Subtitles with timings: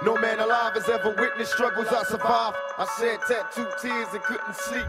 [0.00, 2.56] No man alive has ever witnessed struggles I survived.
[2.78, 4.86] I shed tattooed tears and couldn't sleep.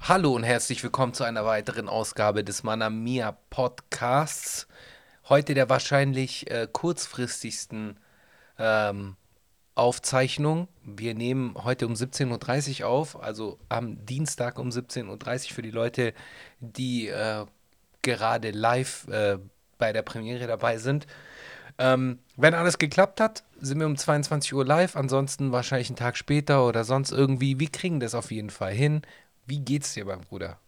[0.00, 4.68] Hallo und herzlich willkommen zu einer weiteren Ausgabe des Manamia Podcasts.
[5.30, 7.98] Heute der wahrscheinlich äh, kurzfristigsten
[8.58, 9.16] ähm,
[9.74, 10.68] Aufzeichnung.
[10.82, 15.70] Wir nehmen heute um 17.30 Uhr auf, also am Dienstag um 17.30 Uhr für die
[15.70, 16.12] Leute,
[16.58, 17.46] die äh,
[18.02, 19.38] gerade live äh,
[19.78, 21.06] bei der Premiere dabei sind.
[21.78, 24.96] Ähm, wenn alles geklappt hat, sind wir um 22 Uhr live.
[24.96, 27.58] Ansonsten wahrscheinlich einen Tag später oder sonst irgendwie.
[27.58, 29.02] Wir kriegen das auf jeden Fall hin.
[29.46, 30.58] Wie geht's dir, mein Bruder?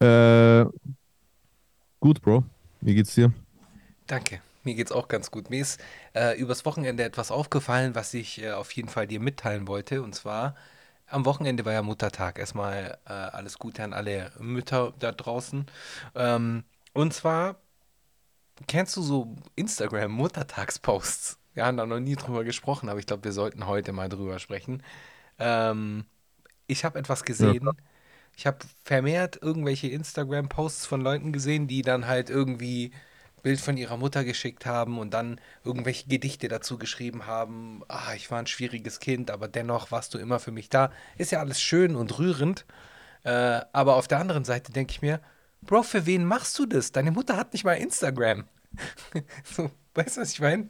[0.00, 0.64] Äh,
[2.00, 2.44] gut, Bro.
[2.80, 3.32] Wie geht's dir?
[4.06, 4.40] Danke.
[4.64, 5.50] Mir geht's auch ganz gut.
[5.50, 5.80] Mir ist
[6.14, 10.02] äh, übers Wochenende etwas aufgefallen, was ich äh, auf jeden Fall dir mitteilen wollte.
[10.02, 10.54] Und zwar,
[11.08, 12.38] am Wochenende war ja Muttertag.
[12.38, 15.66] Erstmal äh, alles Gute an alle Mütter da draußen.
[16.14, 17.56] Ähm, und zwar,
[18.66, 21.38] kennst du so Instagram-Muttertagsposts?
[21.54, 24.38] Wir haben da noch nie drüber gesprochen, aber ich glaube, wir sollten heute mal drüber
[24.38, 24.82] sprechen.
[25.38, 26.04] Ähm,
[26.66, 27.64] ich habe etwas gesehen.
[27.64, 27.72] Ja.
[28.36, 32.92] Ich habe vermehrt irgendwelche Instagram-Posts von Leuten gesehen, die dann halt irgendwie
[33.42, 37.82] Bild von ihrer Mutter geschickt haben und dann irgendwelche Gedichte dazu geschrieben haben.
[37.88, 40.92] Ah, ich war ein schwieriges Kind, aber dennoch warst du immer für mich da.
[41.18, 42.64] Ist ja alles schön und rührend.
[43.24, 45.20] Äh, aber auf der anderen Seite denke ich mir,
[45.62, 46.92] Bro, für wen machst du das?
[46.92, 48.44] Deine Mutter hat nicht mal Instagram.
[49.44, 50.68] so, weißt du, was ich meine?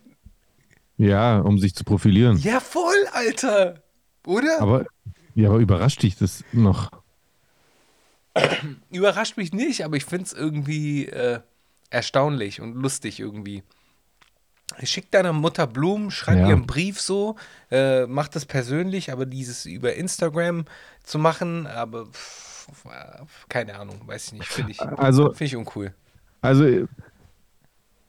[0.97, 2.37] Ja, um sich zu profilieren.
[2.39, 3.83] Ja, voll, Alter.
[4.27, 4.61] Oder?
[4.61, 4.87] Aber,
[5.35, 6.91] ja, aber überrascht dich das noch?
[8.91, 11.41] Überrascht mich nicht, aber ich finde es irgendwie äh,
[11.91, 13.63] erstaunlich und lustig irgendwie.
[14.85, 16.49] Schick deiner Mutter Blumen, schreib ja.
[16.49, 17.37] ihr einen Brief so,
[17.71, 20.65] äh, mach das persönlich, aber dieses über Instagram
[21.03, 22.52] zu machen, aber pff,
[23.49, 25.95] keine Ahnung, weiß ich nicht, finde ich, also, find ich uncool.
[26.41, 26.87] Also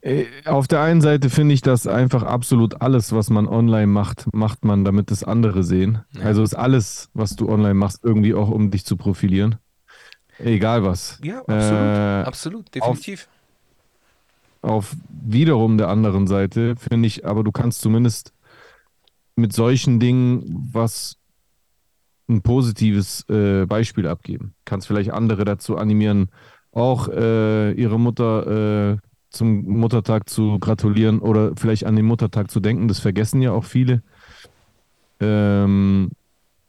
[0.03, 4.33] äh, auf der einen Seite finde ich, dass einfach absolut alles, was man online macht,
[4.33, 6.03] macht man, damit das andere sehen.
[6.11, 6.23] Ja.
[6.23, 9.55] Also ist alles, was du online machst, irgendwie auch, um dich zu profilieren.
[10.39, 11.19] Egal was.
[11.23, 11.81] Ja, absolut.
[11.81, 13.29] Äh, absolut, definitiv.
[14.61, 18.33] Auf, auf wiederum der anderen Seite finde ich, aber du kannst zumindest
[19.35, 21.17] mit solchen Dingen was
[22.29, 24.55] ein positives äh, Beispiel abgeben.
[24.65, 26.29] Kannst vielleicht andere dazu animieren,
[26.71, 28.97] auch äh, ihre Mutter äh,
[29.29, 32.87] zum Muttertag zu gratulieren oder vielleicht an den Muttertag zu denken.
[32.87, 34.03] Das vergessen ja auch viele.
[35.19, 36.11] Ähm,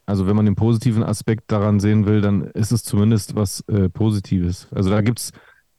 [0.07, 3.89] also wenn man den positiven Aspekt daran sehen will, dann ist es zumindest was äh,
[3.89, 4.69] Positives.
[4.71, 5.33] Also da gibt es,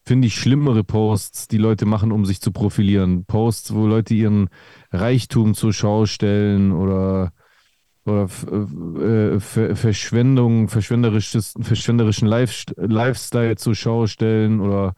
[0.04, 3.26] finde ich, schlimmere Posts, die Leute machen, um sich zu profilieren.
[3.26, 4.50] Posts, wo Leute ihren
[4.92, 7.32] Reichtum zur Schau stellen oder
[8.06, 14.96] oder äh, Verschwendung, verschwenderischen Lifestyle zur Schau stellen oder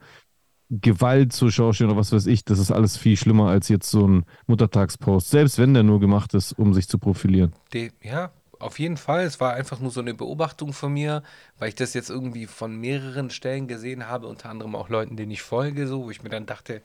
[0.70, 3.90] Gewalt zur Schau stellen oder was weiß ich, das ist alles viel schlimmer als jetzt
[3.90, 7.54] so ein Muttertagspost, selbst wenn der nur gemacht ist, um sich zu profilieren.
[7.72, 9.24] Die, ja, auf jeden Fall.
[9.24, 11.22] Es war einfach nur so eine Beobachtung von mir,
[11.58, 15.30] weil ich das jetzt irgendwie von mehreren Stellen gesehen habe, unter anderem auch Leuten, denen
[15.30, 16.82] ich folge, so, wo ich mir dann dachte,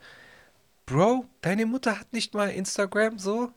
[0.86, 3.52] Bro, deine Mutter hat nicht mal Instagram so.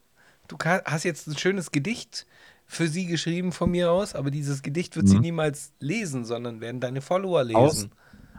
[0.49, 2.27] Du hast jetzt ein schönes Gedicht
[2.67, 5.11] für sie geschrieben von mir aus, aber dieses Gedicht wird mhm.
[5.11, 7.57] sie niemals lesen, sondern werden deine Follower lesen.
[7.57, 7.89] Aus,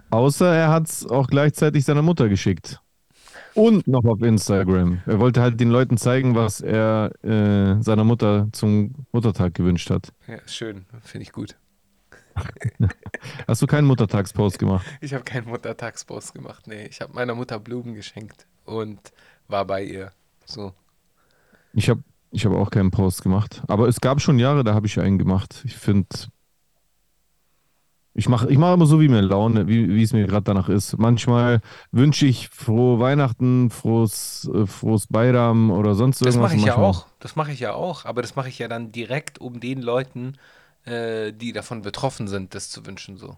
[0.09, 2.81] außer er hat es auch gleichzeitig seiner Mutter geschickt.
[3.53, 5.01] Und noch auf Instagram.
[5.07, 10.13] Er wollte halt den Leuten zeigen, was er äh, seiner Mutter zum Muttertag gewünscht hat.
[10.27, 10.85] Ja, schön.
[11.01, 11.55] Finde ich gut.
[13.47, 14.85] Hast du keinen Muttertagspost gemacht?
[15.01, 16.85] Ich habe keinen Muttertagspost gemacht, nee.
[16.85, 18.99] Ich habe meiner Mutter Blumen geschenkt und
[19.47, 20.11] war bei ihr.
[20.45, 20.73] So.
[21.73, 23.63] Ich habe ich habe auch keinen Post gemacht.
[23.67, 25.61] Aber es gab schon Jahre, da habe ich einen gemacht.
[25.65, 26.07] Ich finde,
[28.13, 30.97] ich mache ich mach immer so, wie mir Laune, wie, es mir gerade danach ist.
[30.97, 31.61] Manchmal
[31.91, 36.51] wünsche ich frohe Weihnachten, frohes, äh, frohes Bayram oder sonst irgendwas.
[36.51, 37.05] Das mache ich ja auch.
[37.19, 38.05] Das mache ich ja auch.
[38.05, 40.33] Aber das mache ich ja dann direkt, um den Leuten,
[40.85, 43.17] äh, die davon betroffen sind, das zu wünschen.
[43.17, 43.37] So.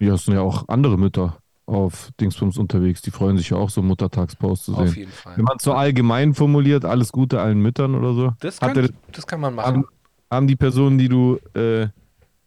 [0.00, 3.02] Ja, es sind ja auch andere Mütter auf Dingsbums unterwegs.
[3.02, 4.88] Die freuen sich ja auch, so Muttertagspost zu sehen.
[4.88, 5.36] Auf jeden Fall.
[5.36, 8.32] Wenn man so allgemein formuliert, alles Gute allen Müttern oder so.
[8.40, 9.66] Das, kann, der, das kann man machen.
[9.66, 9.84] Haben,
[10.30, 11.88] haben die Personen, die du äh,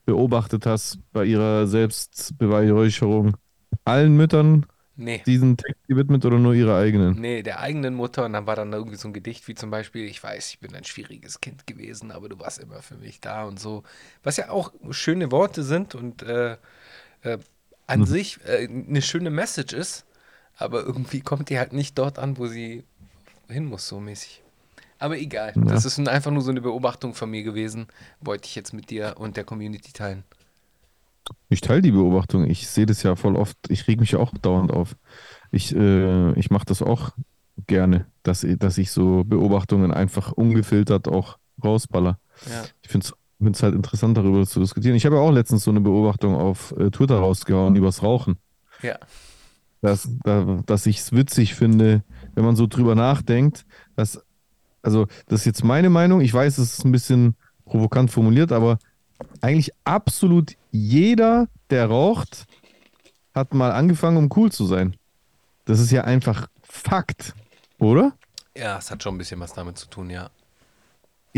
[0.05, 3.37] beobachtet hast bei ihrer Selbstbeweihräucherung,
[3.85, 4.65] allen Müttern
[4.95, 5.21] nee.
[5.25, 7.19] diesen Text gewidmet oder nur ihrer eigenen?
[7.19, 8.25] Nee, der eigenen Mutter.
[8.25, 10.75] Und dann war dann irgendwie so ein Gedicht wie zum Beispiel, ich weiß, ich bin
[10.75, 13.83] ein schwieriges Kind gewesen, aber du warst immer für mich da und so.
[14.23, 16.57] Was ja auch schöne Worte sind und äh,
[17.21, 17.37] äh,
[17.87, 18.05] an mhm.
[18.05, 20.05] sich äh, eine schöne Message ist,
[20.57, 22.83] aber irgendwie kommt die halt nicht dort an, wo sie
[23.47, 24.43] hin muss, so mäßig.
[24.99, 25.61] Aber egal, ja.
[25.63, 27.87] das ist einfach nur so eine Beobachtung von mir gewesen,
[28.19, 30.23] wollte ich jetzt mit dir und der Community teilen.
[31.49, 32.49] Ich teile die Beobachtung.
[32.49, 33.57] Ich sehe das ja voll oft.
[33.69, 34.95] Ich reg mich ja auch dauernd auf.
[35.51, 37.11] Ich, äh, ich mache das auch
[37.67, 42.19] gerne, dass, dass ich so Beobachtungen einfach ungefiltert auch rausballer.
[42.49, 42.63] Ja.
[42.81, 44.95] Ich finde es halt interessant, darüber zu diskutieren.
[44.95, 48.37] Ich habe ja auch letztens so eine Beobachtung auf äh, Twitter rausgehauen übers Rauchen.
[48.81, 48.97] Ja.
[49.81, 52.03] Dass, da, dass ich es witzig finde,
[52.33, 54.23] wenn man so drüber nachdenkt, dass,
[54.81, 57.35] also das ist jetzt meine Meinung, ich weiß, es ist ein bisschen
[57.65, 58.79] provokant formuliert, aber
[59.41, 62.45] eigentlich absolut jeder, der raucht,
[63.35, 64.95] hat mal angefangen, um cool zu sein.
[65.65, 67.33] Das ist ja einfach Fakt,
[67.77, 68.13] oder?
[68.55, 70.29] Ja, es hat schon ein bisschen was damit zu tun, ja.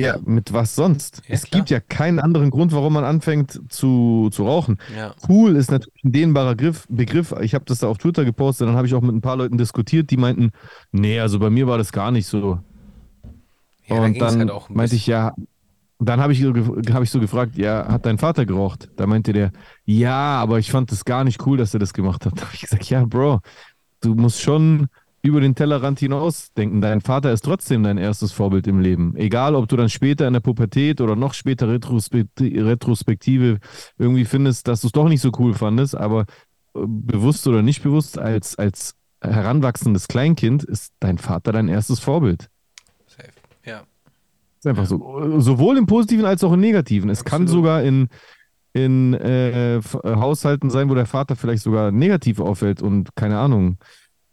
[0.01, 1.21] Ja, mit was sonst?
[1.27, 1.59] Ja, es klar.
[1.59, 4.77] gibt ja keinen anderen Grund, warum man anfängt zu, zu rauchen.
[4.95, 5.13] Ja.
[5.27, 7.33] Cool ist natürlich ein dehnbarer Griff, Begriff.
[7.41, 9.57] Ich habe das da auf Twitter gepostet, dann habe ich auch mit ein paar Leuten
[9.57, 10.51] diskutiert, die meinten,
[10.91, 12.59] nee, also bei mir war das gar nicht so.
[13.87, 15.33] Ja, und es dann halt meinte ich, ja,
[15.99, 18.89] dann habe ich, hab ich so gefragt, ja, hat dein Vater geraucht?
[18.95, 19.51] Da meinte der,
[19.85, 22.33] ja, aber ich fand das gar nicht cool, dass er das gemacht hat.
[22.37, 23.41] Da habe ich gesagt, ja, Bro,
[24.01, 24.87] du musst schon
[25.21, 26.81] über den Tellerrand hinaus denken.
[26.81, 29.15] Dein Vater ist trotzdem dein erstes Vorbild im Leben.
[29.15, 33.59] Egal, ob du dann später in der Pubertät oder noch später Retrospekti- Retrospektive
[33.97, 36.21] irgendwie findest, dass du es doch nicht so cool fandest, aber
[36.73, 42.49] äh, bewusst oder nicht bewusst, als, als heranwachsendes Kleinkind ist dein Vater dein erstes Vorbild.
[43.05, 43.29] Safe.
[43.65, 43.81] Ja.
[44.57, 45.39] Ist einfach so.
[45.39, 47.09] Sowohl im Positiven als auch im Negativen.
[47.09, 47.63] Es kann Absolut.
[47.63, 48.07] sogar in,
[48.71, 53.77] in äh, Haushalten sein, wo der Vater vielleicht sogar negativ auffällt und keine Ahnung,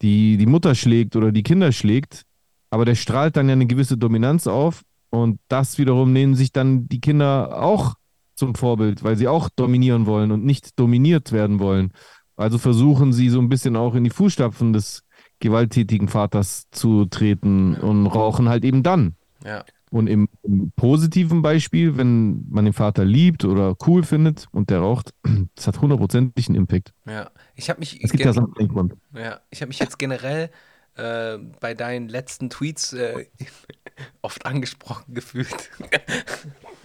[0.02, 2.22] die, die Mutter schlägt oder die Kinder schlägt,
[2.70, 6.88] aber der strahlt dann ja eine gewisse Dominanz auf und das wiederum nehmen sich dann
[6.88, 7.94] die Kinder auch
[8.34, 11.92] zum Vorbild, weil sie auch dominieren wollen und nicht dominiert werden wollen.
[12.36, 15.02] Also versuchen sie so ein bisschen auch in die Fußstapfen des
[15.40, 19.16] gewalttätigen Vaters zu treten und rauchen halt eben dann.
[19.44, 19.64] Ja.
[19.90, 24.80] Und im, im positiven Beispiel, wenn man den Vater liebt oder cool findet und der
[24.80, 25.14] raucht,
[25.54, 26.92] das hat hundertprozentig einen Impact.
[27.06, 27.30] Ja.
[27.56, 30.50] Ich habe mich, Es gibt ja so einen ja, ich hab mich jetzt generell
[30.96, 33.26] äh, bei deinen letzten Tweets äh,
[34.22, 35.70] oft angesprochen gefühlt.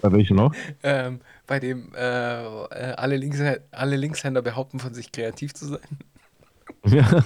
[0.01, 0.53] Bei welchem noch?
[0.83, 5.99] ähm, bei dem äh, äh, alle, Linkshä alle Linkshänder behaupten von sich kreativ zu sein.
[6.85, 7.25] Ja.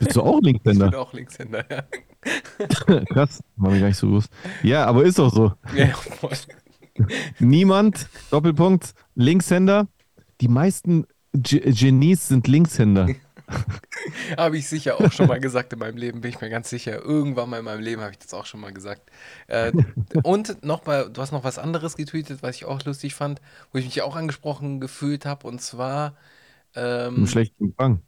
[0.00, 0.98] Bist du auch Ich bin Linkshänder?
[1.00, 1.84] auch Linkshänder, ja.
[3.06, 4.30] Krass, war mir gar nicht so bewusst.
[4.62, 5.52] Ja, aber ist auch so.
[5.74, 6.32] ja voll.
[7.38, 9.86] Niemand, Doppelpunkt, Linkshänder.
[10.40, 11.06] Die meisten
[11.42, 13.08] Ge Genies sind Linkshänder.
[14.36, 17.02] Habe ich sicher auch schon mal gesagt in meinem Leben, bin ich mir ganz sicher.
[17.02, 19.10] Irgendwann mal in meinem Leben habe ich das auch schon mal gesagt.
[19.46, 19.72] Äh,
[20.22, 23.40] und noch mal, du hast noch was anderes getweetet, was ich auch lustig fand,
[23.72, 25.46] wo ich mich auch angesprochen gefühlt habe.
[25.46, 26.14] Und zwar,
[26.74, 28.02] Im ähm, schlechten Empfang.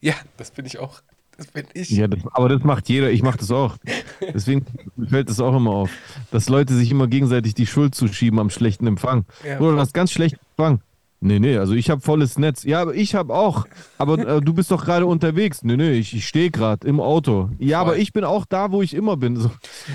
[0.00, 1.02] ja, das bin ich auch.
[1.36, 1.90] Das bin ich.
[1.90, 3.10] Ja, das, aber das macht jeder.
[3.10, 3.76] Ich mache das auch.
[4.20, 4.64] Deswegen
[5.08, 5.90] fällt das auch immer auf,
[6.30, 9.26] dass Leute sich immer gegenseitig die Schuld zuschieben am schlechten Empfang.
[9.44, 10.80] Ja, Oder du hast ganz schlechten Empfang.
[11.20, 12.62] Nee, nee, also ich habe volles Netz.
[12.64, 13.66] Ja, aber ich habe auch.
[13.98, 15.62] Aber äh, du bist doch gerade unterwegs.
[15.62, 17.50] Nee, nee, ich, ich stehe gerade im Auto.
[17.58, 18.00] Ja, aber Voll.
[18.00, 19.36] ich bin auch da, wo ich immer bin.
[19.36, 19.50] So,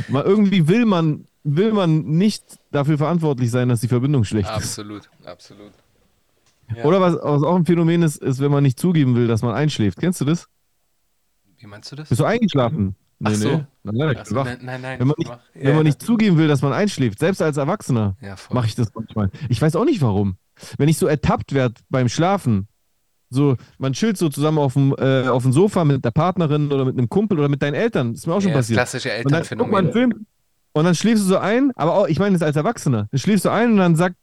[0.09, 4.55] mal irgendwie will man, will man nicht dafür verantwortlich sein, dass die Verbindung schlecht ist.
[4.55, 5.71] Absolut, absolut.
[6.75, 6.85] Ja.
[6.85, 9.53] Oder was, was auch ein Phänomen ist, ist, wenn man nicht zugeben will, dass man
[9.53, 9.99] einschläft.
[9.99, 10.47] Kennst du das?
[11.59, 12.09] Wie meinst du das?
[12.09, 12.95] Bist du eingeschlafen?
[13.23, 13.49] Ach so.
[13.83, 14.45] Nein, nein, bin so, wach.
[14.45, 14.99] nein, nein, nein.
[14.99, 17.41] Wenn man ich nicht, mach- wenn ja, man nicht zugeben will, dass man einschläft, selbst
[17.41, 19.29] als Erwachsener, Ja, mache ich das manchmal.
[19.49, 20.37] Ich weiß auch nicht warum.
[20.77, 22.67] Wenn ich so ertappt werde beim Schlafen,
[23.29, 26.83] so, man chillt so zusammen auf dem, äh, auf dem Sofa mit der Partnerin oder
[26.85, 28.77] mit einem Kumpel oder mit deinen Eltern, ist mir auch schon Ja, passiert.
[28.77, 29.91] klassische Und dann Elternphänomen.
[29.93, 30.25] Film
[30.73, 33.45] und dann schläfst du so ein, aber auch, ich meine das als Erwachsener, dann schläfst
[33.45, 34.15] du ein und dann sagt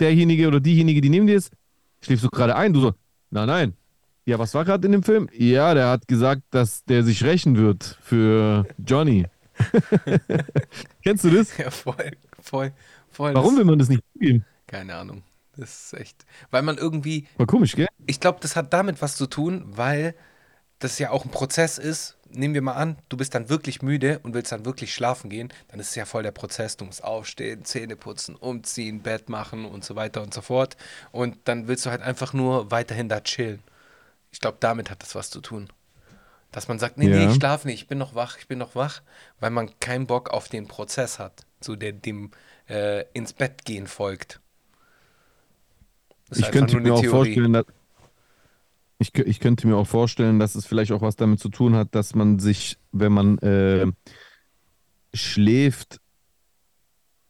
[0.00, 1.52] derjenige oder diejenige, die neben dir ist,
[2.00, 2.72] schläfst du gerade ein?
[2.72, 2.94] Du so,
[3.30, 3.72] nein, nein.
[4.24, 5.28] Ja, was war gerade in dem Film?
[5.32, 9.26] Ja, der hat gesagt, dass der sich rächen wird für Johnny.
[11.02, 11.56] Kennst du das?
[11.56, 12.72] Ja, voll, voll,
[13.10, 13.34] voll.
[13.34, 14.44] Warum will man das nicht zugeben?
[14.66, 15.22] Keine Ahnung.
[15.56, 16.26] Das ist echt.
[16.50, 17.88] Weil man irgendwie, War komisch, gell?
[18.06, 20.14] ich glaube, das hat damit was zu tun, weil
[20.80, 22.18] das ja auch ein Prozess ist.
[22.28, 25.50] Nehmen wir mal an, du bist dann wirklich müde und willst dann wirklich schlafen gehen,
[25.68, 26.76] dann ist es ja voll der Prozess.
[26.76, 30.76] Du musst aufstehen, Zähne putzen, umziehen, Bett machen und so weiter und so fort.
[31.12, 33.62] Und dann willst du halt einfach nur weiterhin da chillen.
[34.32, 35.68] Ich glaube, damit hat das was zu tun.
[36.52, 37.30] Dass man sagt, nee, nee, Ja.
[37.30, 39.00] ich schlafe nicht, ich bin noch wach, ich bin noch wach,
[39.40, 42.32] weil man keinen Bock auf den Prozess hat, so der dem
[42.68, 44.40] äh, ins Bett gehen folgt.
[46.34, 47.16] Ich könnte mir auch Theorie.
[47.16, 47.66] vorstellen, dass
[48.98, 51.94] ich, ich könnte mir auch vorstellen, dass es vielleicht auch was damit zu tun hat,
[51.94, 53.86] dass man sich, wenn man äh,
[55.12, 56.00] schläft,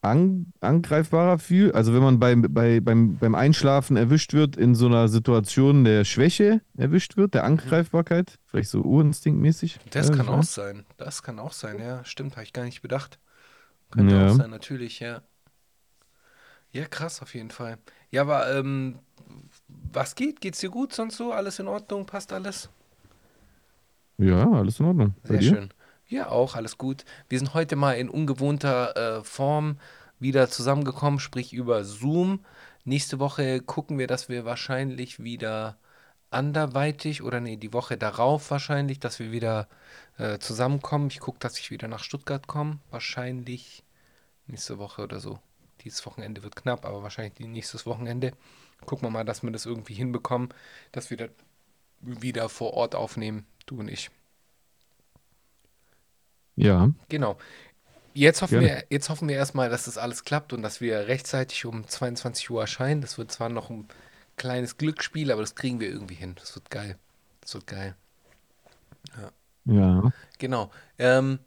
[0.07, 1.75] an, angreifbarer fühlt.
[1.75, 6.05] Also wenn man beim, bei, beim, beim Einschlafen erwischt wird, in so einer Situation der
[6.05, 9.81] Schwäche erwischt wird, der Angreifbarkeit, vielleicht so urinstinktmäßig.
[9.91, 10.87] Das äh, kann auch sein.
[10.97, 12.05] Das kann auch sein, ja.
[12.05, 13.19] Stimmt, habe ich gar nicht bedacht.
[13.91, 14.31] Könnte Ja.
[14.31, 15.23] auch sein, natürlich, ja.
[16.77, 17.79] Ja, krass, auf jeden Fall.
[18.11, 18.99] Ja, aber ähm,
[19.67, 20.43] was geht?
[20.43, 21.33] Geht's dir gut sonst so?
[21.33, 22.05] Alles in Ordnung?
[22.05, 22.69] Passt alles?
[24.19, 25.15] Ja, alles in Ordnung.
[25.27, 25.51] Bei Sehr dir?
[25.51, 25.71] schön.
[26.09, 27.05] Ja, auch alles gut.
[27.31, 29.79] Wir sind heute mal in ungewohnter äh, Form
[30.19, 32.45] wieder zusammengekommen, sprich über Zoom.
[32.85, 35.79] Nächste Woche gucken wir, dass wir wahrscheinlich wieder
[36.31, 39.69] anderweitig oder nee, die Woche darauf wahrscheinlich, dass wir wieder
[40.19, 41.09] äh, zusammenkommen.
[41.09, 42.81] Ich gucke, dass ich wieder nach Stuttgart komme.
[42.91, 43.83] Wahrscheinlich
[44.47, 45.41] nächste Woche oder so.
[45.87, 48.33] Dieses Wochenende wird knapp, aber wahrscheinlich nächstes Wochenende.
[48.85, 50.49] Gucken wir mal, dass wir das irgendwie hinbekommen,
[50.91, 51.29] dass wir da
[52.01, 54.11] wieder vor Ort aufnehmen, du und ich.
[56.57, 57.39] Ja, Genau.
[58.15, 58.67] Jetzt hoffen gerne.
[58.67, 62.51] wir, jetzt hoffen wir erstmal, dass das alles klappt und dass wir rechtzeitig um 22
[62.51, 63.01] Uhr erscheinen.
[63.03, 63.87] Das wird zwar noch ein
[64.37, 66.35] kleines Glücksspiel, aber das kriegen wir irgendwie hin.
[66.41, 66.99] Das wird geil.
[67.43, 67.95] Das wird geil.
[69.67, 70.13] Ja.
[70.39, 70.71] Genau.
[70.99, 71.39] Ähm,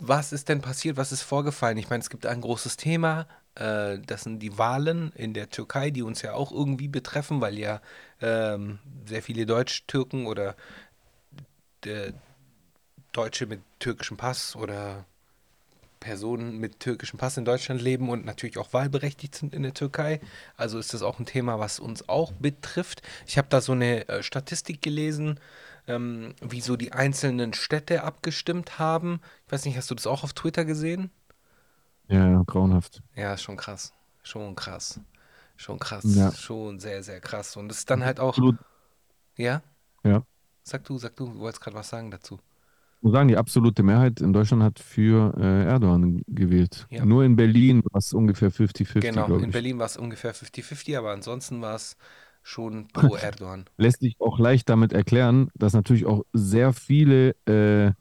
[0.00, 0.96] was ist denn passiert?
[0.96, 1.78] Was ist vorgefallen?
[1.78, 3.26] Ich meine, es gibt ein großes Thema.
[3.58, 7.58] Äh, das sind die Wahlen in der Türkei, die uns ja auch irgendwie betreffen, weil
[7.58, 7.80] ja
[8.20, 10.56] ähm, sehr viele Deutsch-Türken oder
[11.84, 12.12] äh,
[13.12, 15.04] Deutsche mit türkischem Pass oder
[16.00, 20.20] Personen mit türkischem Pass in Deutschland leben und natürlich auch wahlberechtigt sind in der Türkei.
[20.56, 23.02] Also ist das auch ein Thema, was uns auch betrifft.
[23.26, 25.40] Ich habe da so eine äh, Statistik gelesen,
[25.88, 29.20] ähm, wie so die einzelnen Städte abgestimmt haben.
[29.46, 31.10] Ich weiß nicht, hast du das auch auf Twitter gesehen?
[32.08, 33.02] Ja, grauenhaft.
[33.14, 33.92] Ja, ist schon krass.
[34.22, 35.00] Schon krass.
[35.56, 36.04] Schon krass.
[36.04, 36.32] Ja.
[36.32, 37.56] Schon sehr, sehr krass.
[37.56, 38.28] Und es ist dann halt auch.
[38.30, 38.56] Absolut,
[39.36, 39.62] Ja?
[40.04, 40.24] ja.
[40.62, 42.38] Sag du, sag du, du wolltest gerade was sagen dazu.
[42.98, 46.86] Ich muss sagen, die absolute Mehrheit in Deutschland hat für äh, Erdogan gewählt.
[46.90, 47.04] Ja.
[47.04, 49.50] Nur in Berlin war es ungefähr 50-50, Genau, in.
[49.52, 51.96] Berlin war es ungefähr 50-50, aber ansonsten war es
[52.42, 53.66] schon pro Erdogan.
[53.76, 57.92] Lässt sich auch leicht damit erklären, dass natürlich auch sehr viele äh,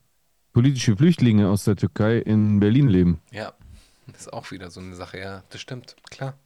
[0.52, 3.20] politische Flüchtlinge aus der Türkei in Berlin leben.
[3.32, 3.54] Ja,
[4.08, 6.38] das ist auch wieder so eine Sache, ja, das stimmt, klar.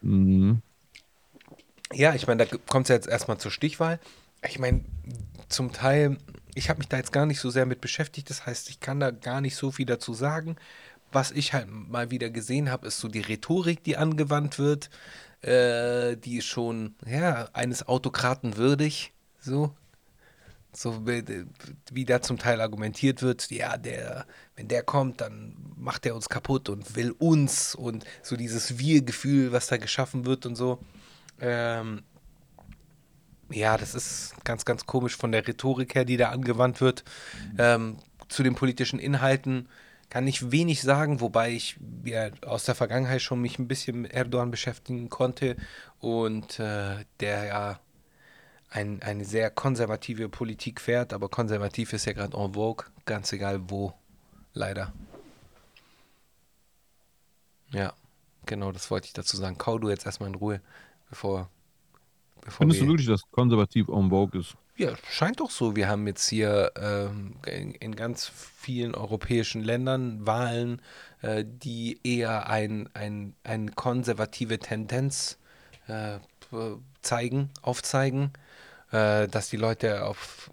[0.00, 0.62] Mhm.
[1.92, 4.00] Ja, ich meine, da kommt es ja jetzt erstmal zur Stichwahl.
[4.46, 4.84] Ich meine,
[5.48, 6.16] zum Teil,
[6.54, 9.00] ich habe mich da jetzt gar nicht so sehr mit beschäftigt, das heißt, ich kann
[9.00, 10.56] da gar nicht so viel dazu sagen.
[11.12, 14.88] Was ich halt mal wieder gesehen habe, ist so die Rhetorik, die angewandt wird.
[15.42, 19.74] Äh, die ist schon, ja, eines Autokraten würdig, so.
[20.74, 24.26] So wie, da zum Teil argumentiert wird, ja, der,
[24.56, 29.52] wenn der kommt, dann macht er uns kaputt und will uns und so dieses Wir-Gefühl,
[29.52, 30.78] was da geschaffen wird und so.
[31.40, 32.02] Ähm,
[33.50, 37.04] ja, das ist ganz, ganz komisch von der Rhetorik her, die da angewandt wird.
[37.58, 37.98] Ähm,
[38.28, 39.68] zu den politischen Inhalten
[40.08, 44.12] kann ich wenig sagen, wobei ich ja aus der Vergangenheit schon mich ein bisschen mit
[44.12, 45.56] Erdogan beschäftigen konnte
[46.00, 47.80] und äh, der ja
[48.72, 53.60] ein, eine sehr konservative Politik fährt, aber konservativ ist ja gerade en vogue, ganz egal
[53.68, 53.92] wo,
[54.54, 54.92] leider.
[57.72, 57.92] Ja,
[58.46, 59.58] genau, das wollte ich dazu sagen.
[59.58, 60.60] Kau du jetzt erstmal in Ruhe,
[61.08, 61.50] bevor,
[62.40, 62.92] bevor Findest du wir...
[62.92, 64.56] wirklich, dass konservativ en vogue ist?
[64.76, 65.76] Ja, scheint doch so.
[65.76, 68.26] Wir haben jetzt hier ähm, in, in ganz
[68.56, 70.80] vielen europäischen Ländern Wahlen,
[71.20, 75.38] äh, die eher ein, ein, eine konservative Tendenz
[75.88, 76.18] äh,
[77.02, 78.32] zeigen, aufzeigen,
[78.92, 80.50] äh, dass die Leute auf,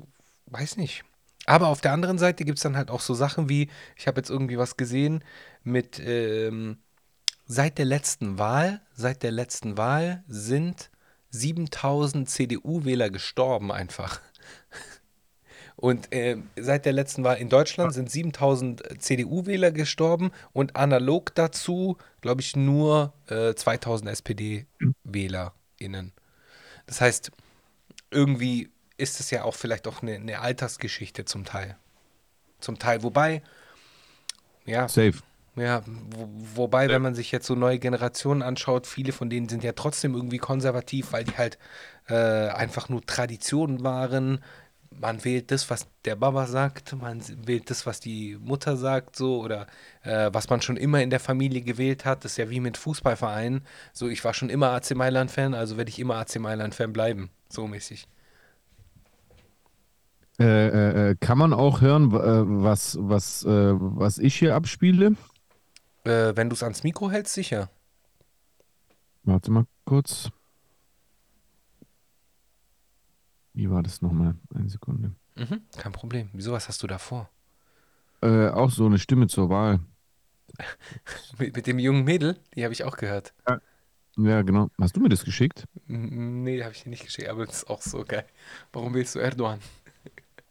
[0.47, 1.03] weiß nicht.
[1.45, 4.19] Aber auf der anderen Seite gibt es dann halt auch so Sachen wie, ich habe
[4.19, 5.23] jetzt irgendwie was gesehen
[5.63, 6.77] mit, ähm,
[7.47, 10.89] seit der letzten Wahl, seit der letzten Wahl sind
[11.31, 14.21] 7000 CDU-Wähler gestorben einfach.
[15.75, 21.97] Und äh, seit der letzten Wahl in Deutschland sind 7000 CDU-Wähler gestorben und analog dazu,
[22.19, 26.11] glaube ich, nur äh, 2000 SPD-WählerInnen.
[26.85, 27.31] Das heißt,
[28.11, 31.77] irgendwie ist es ja auch vielleicht auch eine, eine Altersgeschichte zum Teil.
[32.59, 33.03] Zum Teil.
[33.03, 33.41] Wobei,
[34.65, 35.13] ja, Safe.
[35.55, 39.63] ja, wo, wobei, wenn man sich jetzt so neue Generationen anschaut, viele von denen sind
[39.63, 41.57] ja trotzdem irgendwie konservativ, weil die halt
[42.07, 42.15] äh,
[42.49, 44.43] einfach nur Traditionen waren.
[44.91, 49.41] Man wählt das, was der Baba sagt, man wählt das, was die Mutter sagt, so
[49.41, 49.67] oder
[50.03, 52.25] äh, was man schon immer in der Familie gewählt hat.
[52.25, 53.65] Das ist ja wie mit Fußballvereinen.
[53.93, 57.29] So, ich war schon immer AC Mailand-Fan, also werde ich immer AC Mailand-Fan bleiben.
[57.49, 58.07] So mäßig.
[60.39, 65.15] Äh, äh, äh, kann man auch hören, äh, was, was, äh, was ich hier abspiele?
[66.05, 67.69] Wenn du es ans Mikro hältst, sicher.
[69.23, 70.31] Warte mal kurz.
[73.53, 74.35] Wie war das nochmal?
[74.55, 75.11] Eine Sekunde.
[75.35, 76.29] Mhm, kein Problem.
[76.33, 77.29] Wieso, was hast du da vor?
[78.21, 79.81] Äh, auch so eine Stimme zur Wahl.
[81.37, 82.39] Mit, mit dem jungen Mädel?
[82.55, 83.33] Die habe ich auch gehört.
[83.47, 83.59] Ja,
[84.23, 84.69] genau.
[84.79, 85.65] Hast du mir das geschickt?
[85.87, 88.25] Nee, habe ich dir nicht geschickt, aber das ist auch so geil.
[88.73, 89.59] Warum willst du Erdogan?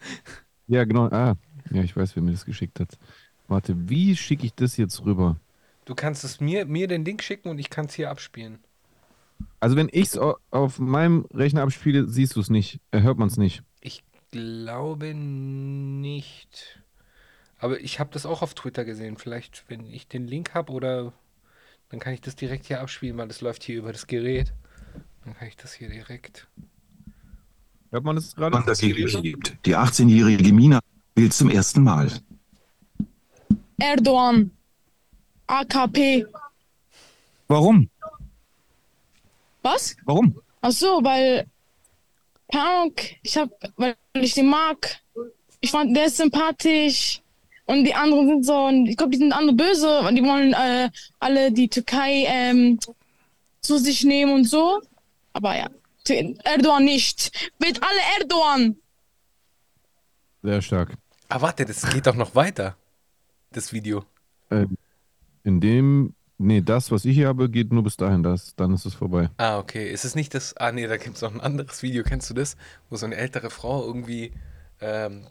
[0.71, 1.07] Ja, genau.
[1.07, 1.35] Ah,
[1.71, 2.99] ja, ich weiß, wer mir das geschickt hat.
[3.49, 5.41] Warte, wie schicke ich das jetzt rüber?
[5.87, 8.59] Du kannst es mir, mir den Link schicken und ich kann es hier abspielen.
[9.61, 13.29] Also wenn ich es auf meinem Rechner abspiele, siehst du es nicht, äh, hört man
[13.29, 13.63] es nicht.
[13.81, 16.83] Ich glaube nicht.
[17.59, 19.17] Aber ich habe das auch auf Twitter gesehen.
[19.17, 21.15] Vielleicht, wenn ich den Link habe oder
[21.91, 24.53] dann kann ich das direkt hier abspielen, weil das läuft hier über das Gerät.
[25.25, 26.47] Dann kann ich das hier direkt.
[27.91, 28.57] Hört man das gerade?
[28.57, 29.57] man das gibt.
[29.65, 30.81] Die 18-jährige Mina
[31.15, 32.11] wählt zum ersten Mal.
[33.79, 34.51] Erdogan.
[35.47, 36.27] AKP.
[37.47, 37.89] Warum?
[39.63, 39.97] Was?
[40.05, 40.39] Warum?
[40.61, 41.47] Ach so, weil.
[42.51, 45.01] Keine Ahnung, ich hab, weil ich den mag.
[45.61, 47.23] Ich fand, der ist sympathisch.
[47.69, 50.55] Und die anderen sind so, und ich glaube, die sind andere böse und die wollen
[50.55, 50.89] äh,
[51.21, 52.81] alle die Türkei ähm,
[53.61, 54.81] zu sich nehmen und so.
[55.35, 55.69] Aber ja,
[56.09, 57.31] Erdogan nicht.
[57.59, 58.77] Wird alle Erdogan.
[60.43, 60.95] Sehr stark.
[61.29, 62.75] Ah, warte, das geht doch noch weiter.
[63.53, 64.03] Das Video.
[64.49, 64.65] Äh,
[65.45, 68.23] in dem, nee, das, was ich hier habe, geht nur bis dahin.
[68.23, 69.29] Das, dann ist es vorbei.
[69.37, 69.93] Ah, okay.
[69.93, 70.57] Ist es nicht das.
[70.57, 72.03] Ah, nee, da gibt es noch ein anderes Video.
[72.03, 72.57] Kennst du das?
[72.89, 74.33] Wo so eine ältere Frau irgendwie
[74.81, 75.27] ähm,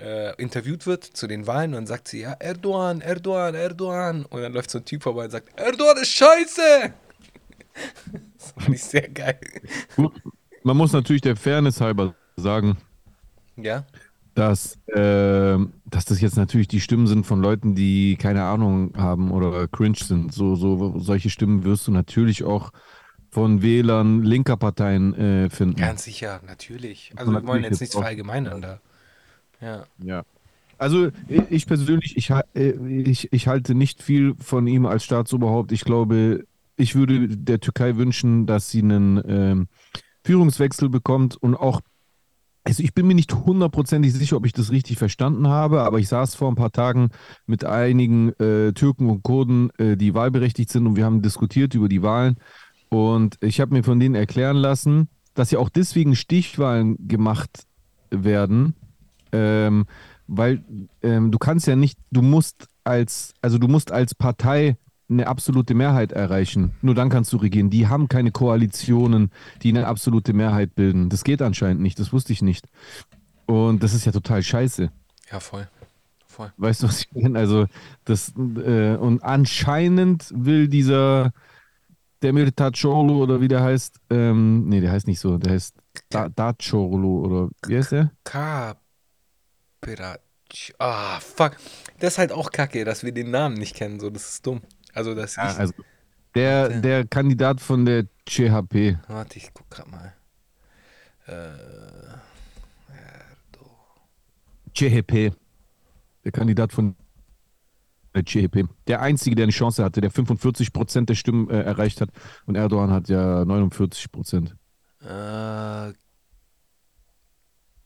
[0.00, 4.24] äh, interviewt wird zu den Wahlen und dann sagt sie, ja, Erdogan, Erdogan, Erdogan.
[4.24, 6.92] Und dann läuft so ein Typ vorbei und sagt, Erdogan ist scheiße.
[8.38, 9.40] das fand ich sehr geil.
[10.62, 12.76] Man muss natürlich der Fairness halber sagen,
[13.56, 13.84] Ja?
[14.34, 19.32] dass, äh, dass das jetzt natürlich die Stimmen sind von Leuten, die keine Ahnung haben
[19.32, 20.32] oder cringe sind.
[20.32, 22.70] So, so solche Stimmen wirst du natürlich auch
[23.30, 25.76] von Wählern linker Parteien äh, finden.
[25.76, 27.12] Ganz sicher, natürlich.
[27.16, 28.80] Also wir wollen jetzt nichts verallgemeinern da.
[29.60, 29.84] Ja.
[30.02, 30.24] Ja.
[30.78, 32.70] Also ich ich persönlich, ich, äh,
[33.02, 35.72] ich, ich halte nicht viel von ihm als Staatsoberhaupt.
[35.72, 36.44] Ich glaube,
[36.76, 39.68] ich würde der Türkei wünschen, dass sie einen ähm,
[40.24, 41.82] Führungswechsel bekommt und auch,
[42.64, 46.08] also ich bin mir nicht hundertprozentig sicher, ob ich das richtig verstanden habe, aber ich
[46.08, 47.10] saß vor ein paar Tagen
[47.46, 51.90] mit einigen äh, Türken und Kurden, äh, die wahlberechtigt sind und wir haben diskutiert über
[51.90, 52.36] die Wahlen
[52.88, 57.64] und ich habe mir von denen erklären lassen, dass ja auch deswegen Stichwahlen gemacht
[58.10, 58.74] werden,
[59.32, 59.86] ähm,
[60.26, 60.62] weil
[61.02, 64.76] ähm, du kannst ja nicht, du musst als, also du musst als Partei
[65.08, 66.72] eine absolute Mehrheit erreichen.
[66.82, 67.68] Nur dann kannst du regieren.
[67.68, 69.30] Die haben keine Koalitionen,
[69.62, 71.08] die eine absolute Mehrheit bilden.
[71.08, 71.98] Das geht anscheinend nicht.
[71.98, 72.66] Das wusste ich nicht.
[73.46, 74.90] Und das ist ja total scheiße.
[75.32, 75.68] Ja, voll.
[76.26, 76.52] Voll.
[76.56, 77.36] Weißt du, was ich meine?
[77.36, 77.66] Also,
[78.04, 81.32] das, äh, und anscheinend will dieser
[82.22, 85.74] Demirtaş Çorlu oder wie der heißt, ähm, nee, der heißt nicht so, der heißt
[86.10, 88.10] da Daçoğlu oder wie heißt der?
[89.80, 90.20] Kapirac.
[90.78, 91.56] Ah, fuck.
[92.00, 94.00] Das ist halt auch kacke, dass wir den Namen nicht kennen.
[94.00, 94.60] So, das ist dumm.
[94.94, 95.58] Also, dass Ja, ich.
[95.58, 95.74] also
[96.34, 96.80] der, Warte.
[96.80, 98.98] der Kandidat von der CHP.
[99.08, 100.14] Warte, ich guck grad mal.
[101.26, 101.52] Äh,
[104.74, 105.32] CHP.
[106.24, 106.96] Der Kandidat von
[108.14, 108.64] der CHP.
[108.88, 112.10] Der einzige, der eine Chance hatte, der 45 Prozent der Stimmen äh, erreicht hat.
[112.46, 114.56] Und Erdogan hat ja 49 Prozent.
[115.00, 115.92] äh,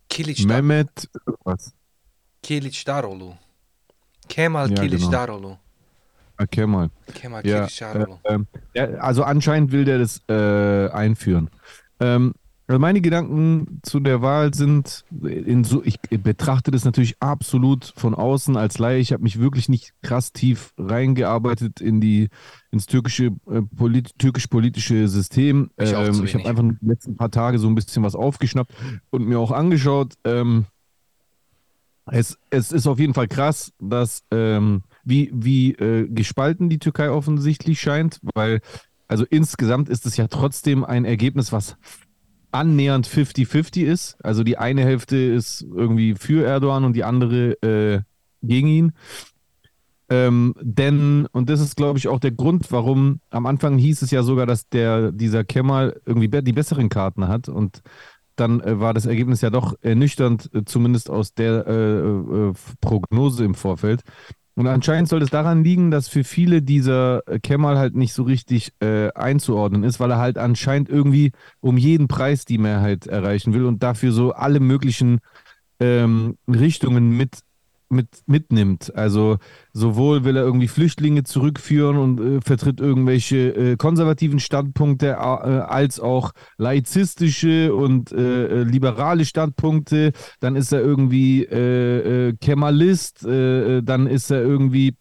[0.09, 1.11] Kilic, Mehmet,
[1.45, 1.75] was?
[2.45, 3.33] Kilic Darolu.
[4.29, 5.11] Kemal Ja, Kilic genau.
[5.11, 5.57] Darolu.
[6.39, 6.91] Okay, mal.
[7.15, 8.39] Kemal Ja, äh,
[8.75, 11.49] ja, also anscheinend will der das äh, einführen.
[12.01, 12.35] Ähm,
[12.67, 18.15] also meine Gedanken zu der Wahl sind, in so, ich betrachte das natürlich absolut von
[18.15, 18.99] außen als Laie.
[18.99, 22.29] Ich habe mich wirklich nicht krass tief reingearbeitet in die,
[22.71, 25.71] ins türkische, äh, polit, türkisch-politische System.
[25.79, 28.73] Ich Ähm, ich habe einfach die letzten paar Tage so ein bisschen was aufgeschnappt
[29.11, 30.15] und mir auch angeschaut.
[30.25, 30.67] Ähm,
[32.07, 37.11] es, es ist auf jeden Fall krass, dass ähm, wie, wie äh, gespalten die Türkei
[37.11, 38.61] offensichtlich scheint, weil
[39.09, 41.77] also insgesamt ist es ja trotzdem ein Ergebnis, was
[42.53, 44.17] annähernd 50-50 ist.
[44.25, 48.01] Also die eine Hälfte ist irgendwie für Erdogan und die andere äh,
[48.43, 48.93] gegen ihn.
[50.11, 54.11] Ähm, denn, und das ist, glaube ich, auch der Grund, warum am Anfang hieß es
[54.11, 57.83] ja sogar, dass der, dieser Kemal irgendwie die besseren Karten hat und
[58.37, 63.45] dann äh, war das Ergebnis ja doch ernüchternd, äh, zumindest aus der äh, äh, Prognose
[63.45, 64.03] im Vorfeld.
[64.57, 68.73] Und anscheinend soll es daran liegen, dass für viele dieser Kemal halt nicht so richtig
[68.81, 73.65] äh, einzuordnen ist, weil er halt anscheinend irgendwie um jeden Preis die Mehrheit erreichen will
[73.65, 75.19] und dafür so alle möglichen
[75.81, 77.41] ähm, Richtungen mit,
[77.89, 78.95] mit, mitnimmt.
[78.95, 79.39] Also
[79.73, 86.01] sowohl will er irgendwie Flüchtlinge zurückführen und äh, vertritt irgendwelche äh, konservativen Standpunkte, äh, als
[86.01, 90.13] auch laizistische und äh, äh, liberale Standpunkte.
[90.41, 94.97] Dann ist er irgendwie äh, Kemalist, dann ist er irgendwie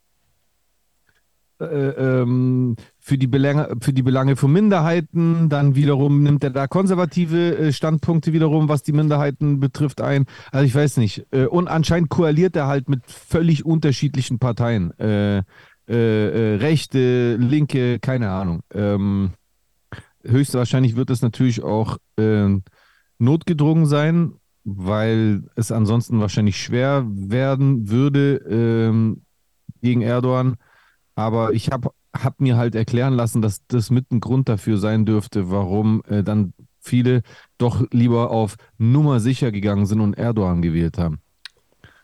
[1.64, 6.68] äh, ähm, für die, Belange, für die Belange von Minderheiten, dann wiederum nimmt er da
[6.68, 10.26] konservative äh, Standpunkte wiederum, was die Minderheiten betrifft, ein.
[10.54, 11.26] Also ich weiß nicht.
[11.32, 14.98] Äh, und anscheinend koaliert er halt mit völlig unterschiedlichen Parteien.
[15.00, 15.44] Äh, äh,
[15.90, 18.62] äh, Rechte, Linke, keine Ahnung.
[18.74, 19.32] Ähm,
[20.24, 22.56] höchstwahrscheinlich wird es natürlich auch äh,
[23.20, 29.24] notgedrungen sein, weil es ansonsten wahrscheinlich schwer werden würde ähm,
[29.82, 30.56] gegen Erdogan.
[31.16, 35.06] Aber ich habe hab mir halt erklären lassen, dass das mit ein Grund dafür sein
[35.06, 37.24] dürfte, warum äh, dann viele
[37.58, 41.20] doch lieber auf Nummer sicher gegangen sind und Erdogan gewählt haben.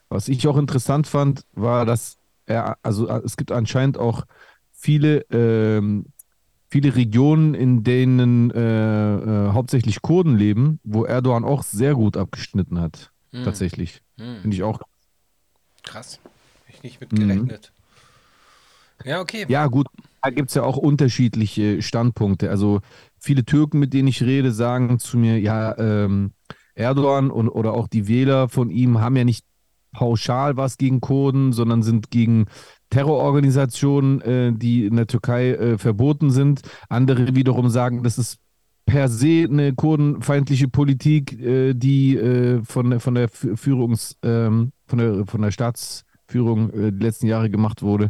[0.08, 4.26] Was ich auch interessant fand, war, dass er, also äh, es gibt anscheinend auch
[4.72, 6.06] viele, ähm,
[6.70, 12.80] viele Regionen, in denen äh, äh, hauptsächlich Kurden leben, wo Erdogan auch sehr gut abgeschnitten
[12.80, 13.12] hat.
[13.32, 13.44] Hm.
[13.44, 14.02] Tatsächlich.
[14.18, 14.42] Hm.
[14.42, 14.82] Finde ich auch.
[15.84, 16.20] Krass.
[16.68, 17.72] Ich nicht mitgerechnet.
[19.06, 19.46] Ja, okay.
[19.48, 19.88] Ja, gut,
[20.22, 22.50] da gibt es ja auch unterschiedliche Standpunkte.
[22.50, 22.82] Also
[23.20, 26.32] viele Türken, mit denen ich rede, sagen zu mir, ja, ähm,
[26.76, 29.46] Erdogan und, oder auch die Wähler von ihm haben ja nicht
[29.92, 32.46] pauschal was gegen Kurden, sondern sind gegen
[32.90, 36.62] Terrororganisationen, äh, die in der Türkei äh, verboten sind.
[36.90, 38.40] Andere wiederum sagen, das ist
[38.86, 45.26] per se eine kurdenfeindliche Politik, äh, die äh, von, von der Führungs, ähm, von der,
[45.26, 48.10] von der Staatsführung äh, die letzten Jahre gemacht wurde.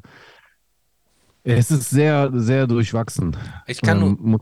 [1.43, 3.35] Es ist sehr, sehr durchwachsen.
[3.65, 4.39] Ich kann nur, Ähm,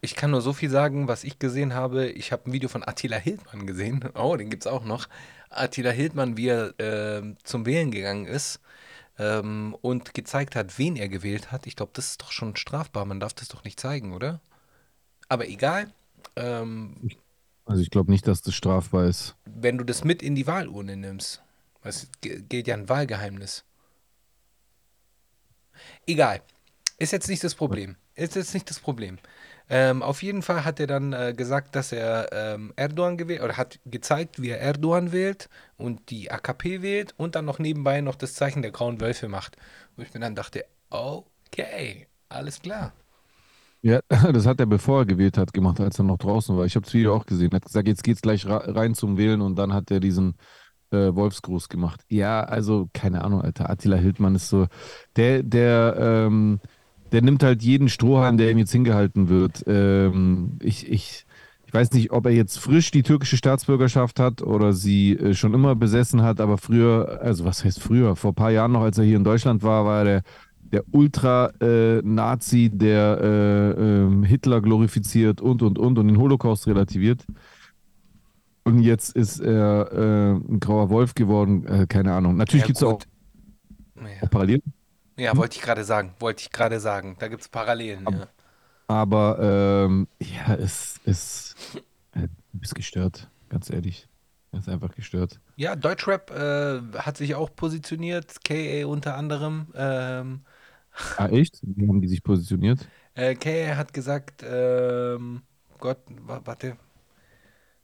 [0.00, 2.06] Ich kann nur so viel sagen, was ich gesehen habe.
[2.10, 4.04] Ich habe ein Video von Attila Hildmann gesehen.
[4.14, 5.08] Oh, den gibt es auch noch.
[5.50, 8.60] Attila Hildmann, wie er ähm, zum Wählen gegangen ist
[9.18, 11.66] ähm, und gezeigt hat, wen er gewählt hat.
[11.66, 13.04] Ich glaube, das ist doch schon strafbar.
[13.04, 14.40] Man darf das doch nicht zeigen, oder?
[15.28, 15.92] Aber egal.
[16.36, 16.96] Ähm,
[17.64, 19.36] Also ich glaube nicht, dass das strafbar ist.
[19.44, 21.42] wenn du das mit in die Wahlurne nimmst,
[21.84, 23.64] es gilt ja ein Wahlgeheimnis.
[26.06, 26.40] Egal.
[26.98, 27.96] Ist jetzt nicht das Problem.
[28.14, 29.18] Ist jetzt nicht das Problem.
[29.68, 33.56] Ähm, auf jeden Fall hat er dann äh, gesagt, dass er ähm, Erdogan gewählt oder
[33.56, 38.16] hat gezeigt, wie er Erdogan wählt und die AKP wählt und dann noch nebenbei noch
[38.16, 39.56] das Zeichen der grauen Wölfe macht.
[39.96, 42.92] Wo ich mir dann dachte, okay, alles klar.
[43.80, 44.00] Ja,
[44.32, 46.66] das hat er, bevor er gewählt hat, gemacht, als er noch draußen war.
[46.66, 47.50] Ich habe das Video auch gesehen.
[47.52, 50.34] Er hat gesagt, jetzt geht's gleich rein zum Wählen und dann hat er diesen
[50.92, 52.00] äh, Wolfsgruß gemacht.
[52.08, 53.70] Ja, also keine Ahnung, Alter.
[53.70, 54.66] Attila Hildmann ist so,
[55.16, 56.60] der, der, ähm,
[57.12, 59.64] der nimmt halt jeden Strohhalm, der ihm jetzt hingehalten wird.
[59.66, 61.26] Ähm, ich, ich,
[61.66, 65.54] ich weiß nicht, ob er jetzt frisch die türkische Staatsbürgerschaft hat oder sie äh, schon
[65.54, 68.16] immer besessen hat, aber früher, also was heißt früher?
[68.16, 70.22] Vor ein paar Jahren noch, als er hier in Deutschland war, war er der
[70.72, 77.26] der Ultra-Nazi, der äh, ähm, Hitler glorifiziert und, und, und und den Holocaust relativiert.
[78.64, 82.36] Und jetzt ist er äh, ein grauer Wolf geworden, äh, keine Ahnung.
[82.36, 83.06] Natürlich Ja, gibt es auch, gut.
[84.20, 84.72] auch Parallelen,
[85.18, 86.14] Ja, wollte ich gerade sagen.
[86.18, 87.16] Wollte ich gerade sagen.
[87.18, 88.08] Da gibt es Parallelen.
[88.10, 88.28] Ja.
[88.88, 89.38] aber
[89.86, 91.56] ähm, ja, es ist
[92.14, 94.08] äh, du bist gestört, ganz ehrlich.
[94.52, 95.40] Er ist einfach gestört.
[95.56, 99.66] Ja, Deutschrap äh, hat sich auch positioniert, KA unter anderem.
[99.74, 100.44] Ähm,
[101.16, 101.60] Ah, echt?
[101.62, 102.90] Wie haben die sich positioniert?
[103.14, 105.42] äh, KA hat gesagt, ähm,
[105.78, 106.76] Gott, wa- warte,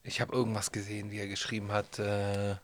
[0.08, 1.98] ich habe irgendwas gesehen, wie er geschrieben hat.
[1.98, 2.56] Äh,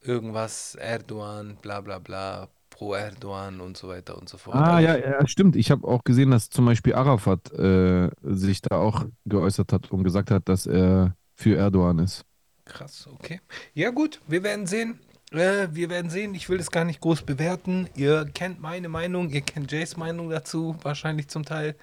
[0.00, 4.56] irgendwas Erdogan, bla bla bla, pro Erdogan und so weiter und so fort.
[4.56, 5.56] Ah, Also ja, ja, stimmt.
[5.56, 10.04] Ich habe auch gesehen, dass zum Beispiel Arafat äh, sich da auch geäußert hat und
[10.04, 12.24] gesagt hat, dass er für Erdogan ist.
[12.64, 13.40] Krass, okay.
[13.74, 15.00] Ja, gut, wir werden sehen.
[15.32, 16.34] Äh, wir werden sehen.
[16.34, 17.88] Ich will das gar nicht groß bewerten.
[17.96, 21.76] Ihr kennt meine Meinung, ihr kennt Jays Meinung dazu, wahrscheinlich zum Teil.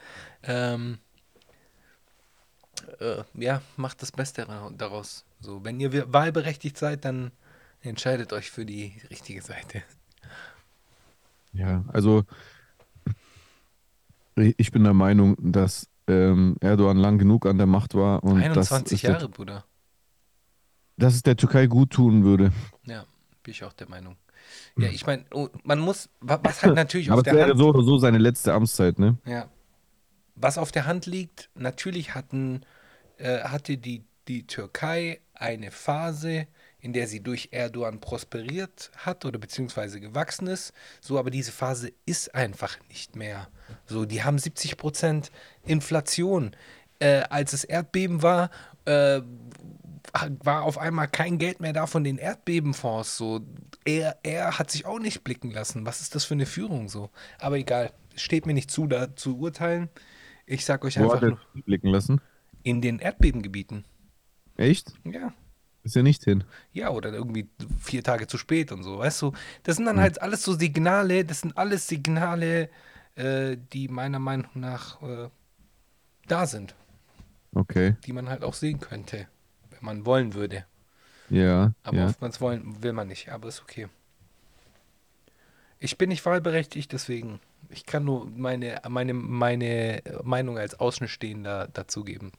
[0.43, 0.99] Ähm,
[2.99, 5.25] äh, ja, macht das Beste ra- daraus.
[5.39, 7.31] So, wenn ihr wahlberechtigt seid, dann
[7.81, 9.83] entscheidet euch für die richtige Seite.
[11.57, 12.23] Ja, also
[14.35, 18.71] ich bin der Meinung, dass ähm, Erdogan lang genug an der Macht war und dass
[18.73, 19.63] 21 es der, Jahre, Bruder.
[20.97, 22.51] dass es der Türkei gut tun würde.
[22.83, 23.05] Ja,
[23.43, 24.17] bin ich auch der Meinung.
[24.77, 27.49] Ja, ich meine, oh, man muss, wa- was halt natürlich Aber auf es der wäre
[27.51, 29.17] Hand so oder so seine letzte Amtszeit, ne?
[29.25, 29.47] Ja.
[30.35, 32.65] Was auf der Hand liegt, natürlich hatten,
[33.17, 36.47] äh, hatte die, die Türkei eine Phase,
[36.79, 40.73] in der sie durch Erdogan prosperiert hat oder beziehungsweise gewachsen ist.
[41.01, 43.47] So, aber diese Phase ist einfach nicht mehr.
[43.85, 45.31] So, die haben 70%
[45.63, 46.55] Inflation.
[46.99, 48.51] Äh, als es Erdbeben war,
[48.85, 49.21] äh,
[50.43, 53.17] war auf einmal kein Geld mehr da von den Erdbebenfonds.
[53.17, 53.41] So,
[53.83, 55.85] er, er hat sich auch nicht blicken lassen.
[55.85, 57.09] Was ist das für eine Führung so?
[57.39, 59.89] Aber egal, steht mir nicht zu, da zu urteilen.
[60.45, 62.21] Ich sag euch Wo einfach nur, blicken lassen?
[62.63, 63.85] in den Erdbebengebieten.
[64.57, 64.93] Echt?
[65.03, 65.33] Ja.
[65.83, 66.43] Ist ja nicht hin.
[66.73, 67.47] Ja, oder irgendwie
[67.79, 69.33] vier Tage zu spät und so, weißt du?
[69.63, 72.69] Das sind dann halt alles so Signale, das sind alles Signale,
[73.15, 75.29] äh, die meiner Meinung nach äh,
[76.27, 76.73] da sind,
[77.53, 77.95] Okay.
[78.05, 79.27] die man halt auch sehen könnte,
[79.69, 80.65] wenn man wollen würde.
[81.29, 81.73] Ja.
[81.83, 82.05] Aber ja.
[82.07, 83.87] oftmals wollen, will man nicht, aber ist okay.
[85.79, 87.39] Ich bin nicht wahlberechtigt, deswegen
[87.75, 92.31] Ich kann nur meine, meine, meine Meinung als Außenstehender dazugeben.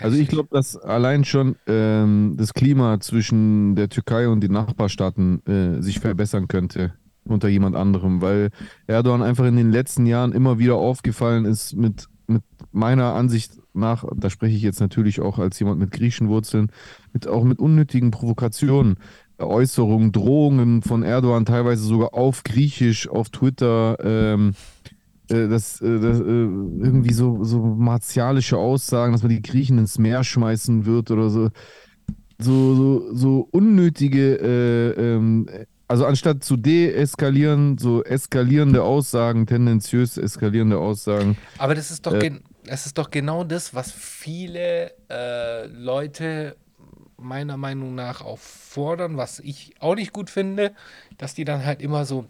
[0.00, 5.46] Also ich glaube, dass allein schon ähm, das Klima zwischen der Türkei und den Nachbarstaaten
[5.46, 6.92] äh, sich verbessern könnte
[7.24, 8.50] unter jemand anderem, weil
[8.86, 12.42] Erdogan einfach in den letzten Jahren immer wieder aufgefallen ist mit, mit
[12.72, 16.72] meiner Ansicht nach, da spreche ich jetzt natürlich auch als jemand mit griechischen Wurzeln,
[17.12, 18.96] mit, auch mit unnötigen Provokationen,
[19.40, 24.54] Äußerungen, Drohungen von Erdogan, teilweise sogar auf Griechisch, auf Twitter, ähm,
[25.30, 29.98] äh, das, äh, das, äh, irgendwie so, so martialische Aussagen, dass man die Griechen ins
[29.98, 31.50] Meer schmeißen wird oder so.
[32.38, 35.46] So, so, so unnötige, äh, ähm,
[35.88, 41.36] also anstatt zu deeskalieren, so eskalierende Aussagen, tendenziös eskalierende Aussagen.
[41.58, 42.14] Aber das ist doch,
[42.66, 44.92] es ist doch genau das, was viele
[45.72, 46.56] Leute
[47.20, 50.72] meiner Meinung nach auch fordern, was ich auch nicht gut finde,
[51.18, 52.26] dass die dann halt immer so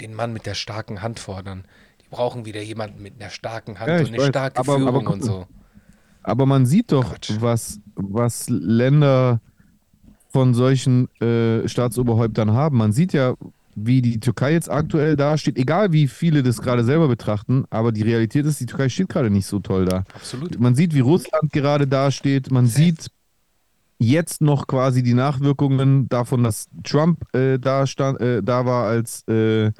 [0.00, 1.64] den Mann mit der starken Hand fordern.
[2.02, 4.78] Die brauchen wieder jemanden mit einer starken Hand Ja, und eine weiß, starke aber- aber
[4.84, 5.46] Führung guck und so.
[6.22, 7.32] Aber man sieht doch, Quatsch.
[7.40, 9.40] was, was Länder
[10.28, 12.76] von solchen äh, Staatsoberhäuptern haben.
[12.76, 13.34] Man sieht ja,
[13.74, 18.02] wie die Türkei jetzt aktuell dasteht, egal wie viele das gerade selber betrachten, aber die
[18.02, 20.04] Realität ist, die Türkei steht gerade nicht so toll da.
[20.14, 20.60] Absolut.
[20.60, 22.50] Man sieht, wie Russland gerade dasteht.
[22.50, 23.06] Man sieht
[24.00, 29.26] jetzt noch quasi die Nachwirkungen davon, dass Trump äh, da, stand, äh, da war als,
[29.28, 29.72] äh,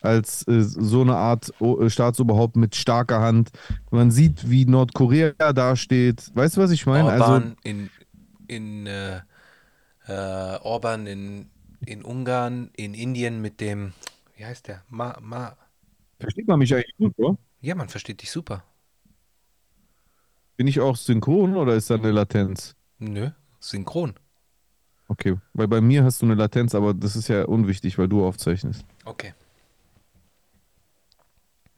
[0.00, 3.50] als äh, so eine Art O- äh, Staatsoberhaupt mit starker Hand.
[3.90, 6.30] Man sieht, wie Nordkorea dasteht.
[6.34, 7.10] Weißt du, was ich meine?
[7.12, 7.90] Also, in,
[8.48, 9.20] in äh,
[10.08, 11.50] Orban in,
[11.86, 13.92] in Ungarn, in Indien mit dem,
[14.36, 14.82] wie heißt der?
[14.88, 15.56] Ma, Ma.
[16.20, 17.36] versteht man mich eigentlich gut, oder?
[17.60, 18.64] Ja, man versteht dich super.
[20.56, 22.76] Bin ich auch synchron oder ist da eine Latenz?
[23.00, 24.14] Nö, synchron.
[25.08, 28.24] Okay, weil bei mir hast du eine Latenz, aber das ist ja unwichtig, weil du
[28.26, 28.84] aufzeichnest.
[29.04, 29.32] Okay.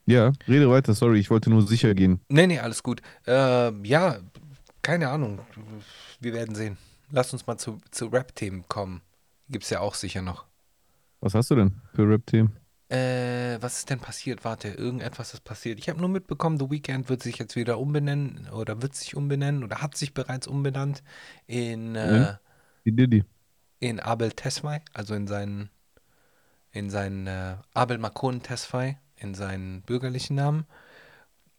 [0.05, 2.19] Ja, rede weiter, sorry, ich wollte nur sicher gehen.
[2.27, 3.01] Nee, nee, alles gut.
[3.25, 4.17] Äh, ja,
[4.81, 5.39] keine Ahnung.
[6.19, 6.77] Wir werden sehen.
[7.11, 9.01] Lass uns mal zu, zu Rap-Themen kommen.
[9.49, 10.45] Gibt's ja auch sicher noch.
[11.21, 12.57] Was hast du denn für Rap-Themen?
[12.91, 14.43] Äh, was ist denn passiert?
[14.43, 15.79] Warte, irgendetwas ist passiert.
[15.79, 19.63] Ich habe nur mitbekommen, The Weeknd wird sich jetzt wieder umbenennen oder wird sich umbenennen
[19.63, 21.03] oder hat sich bereits umbenannt
[21.47, 22.35] in, äh.
[22.85, 23.23] Die Diddy.
[23.79, 25.69] in Abel Tesfaye, also in seinen,
[26.71, 30.65] in seinen äh, Abel Makon Tesfaye, in seinen bürgerlichen Namen.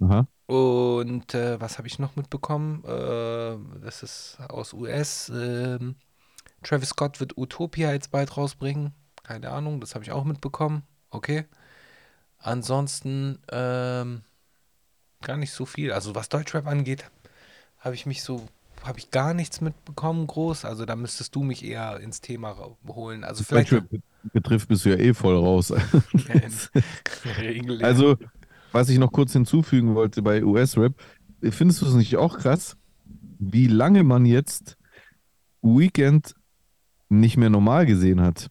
[0.01, 0.27] Aha.
[0.47, 2.85] Und äh, was habe ich noch mitbekommen?
[2.85, 5.31] Äh, das ist aus US.
[5.35, 5.97] ähm,
[6.63, 8.95] Travis Scott wird Utopia jetzt bald rausbringen.
[9.25, 10.83] Keine Ahnung, das habe ich auch mitbekommen.
[11.13, 11.45] Okay.
[12.39, 14.23] Ansonsten ähm,
[15.23, 15.93] gar nicht so viel.
[15.93, 17.05] Also was Deutschrap angeht,
[17.79, 18.49] habe ich mich so,
[18.83, 20.65] habe ich gar nichts mitbekommen groß.
[20.65, 22.57] Also da müsstest du mich eher ins Thema
[22.89, 23.23] holen.
[23.23, 25.73] Also vielleicht Deutschrap betrifft, bist du ja eh voll raus.
[27.83, 28.17] Also,
[28.73, 30.95] was ich noch kurz hinzufügen wollte bei US-Rap,
[31.43, 32.77] findest du es nicht auch krass,
[33.39, 34.77] wie lange man jetzt
[35.63, 36.35] Weekend
[37.09, 38.51] nicht mehr normal gesehen hat?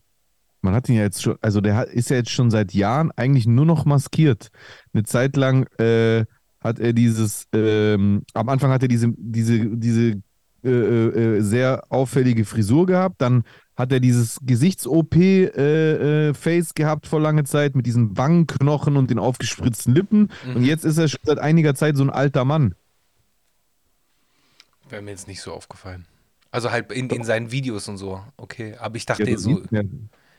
[0.62, 3.48] Man hat ihn ja jetzt schon, also der ist ja jetzt schon seit Jahren eigentlich
[3.48, 4.50] nur noch maskiert.
[4.94, 6.26] Eine Zeit lang äh,
[6.60, 10.22] hat er dieses, ähm, am Anfang hat er diese, diese, diese
[10.64, 13.44] äh, äh, sehr auffällige Frisur gehabt, dann
[13.76, 19.18] hat er dieses Gesichts-OP-Face äh, äh, gehabt vor langer Zeit mit diesen Wangenknochen und den
[19.18, 20.30] aufgespritzten Lippen.
[20.46, 20.58] Mhm.
[20.58, 22.76] Und jetzt ist er schon seit einiger Zeit so ein alter Mann.
[24.88, 26.06] Wäre mir jetzt nicht so aufgefallen.
[26.52, 28.22] Also halt in, in seinen Videos und so.
[28.38, 29.82] Okay, aber ich dachte Ja, so, ja,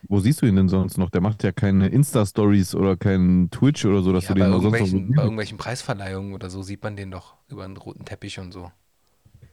[0.08, 1.10] wo siehst du ihn denn sonst noch?
[1.10, 4.62] Der macht ja keine Insta-Stories oder keinen Twitch oder so, dass ja, du den noch
[4.62, 8.38] sonst noch bei irgendwelchen Preisverleihungen oder so sieht man den doch über einen roten Teppich
[8.38, 8.70] und so.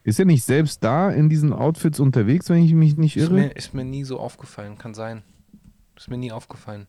[0.04, 3.34] Ist er nicht selbst da in diesen Outfits unterwegs, wenn ich mich nicht Ist irre?
[3.34, 5.24] mir, ist mir nie so aufgefallen, kann sein.
[5.96, 6.88] Ist mir nie aufgefallen.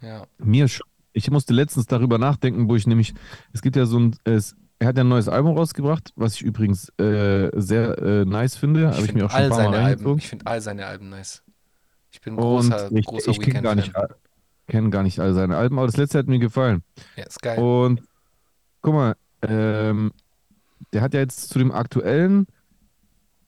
[0.00, 0.26] Ja.
[0.38, 0.86] Mir schon.
[1.12, 3.14] Ich musste letztens darüber nachdenken, wo ich nämlich,
[3.52, 6.42] es gibt ja so ein, es, er hat ja ein neues Album rausgebracht, was ich
[6.42, 8.88] übrigens äh, sehr äh, nice finde.
[8.88, 10.18] Habe ich, find mir auch schon ein all paar Mal seine Alben, reingezogen.
[10.18, 11.42] ich finde all seine Alben nice.
[12.14, 14.10] Ich bin großer, ich, großer ich kenne gar, nicht Weekend-Fan.
[14.10, 14.16] all-
[14.68, 16.84] kenn gar nicht all seine Alben, aber das letzte hat mir gefallen.
[17.16, 17.58] Ja, ist geil.
[17.58, 18.02] Und
[18.82, 20.12] guck mal, ähm,
[20.92, 22.46] der hat ja jetzt zu dem aktuellen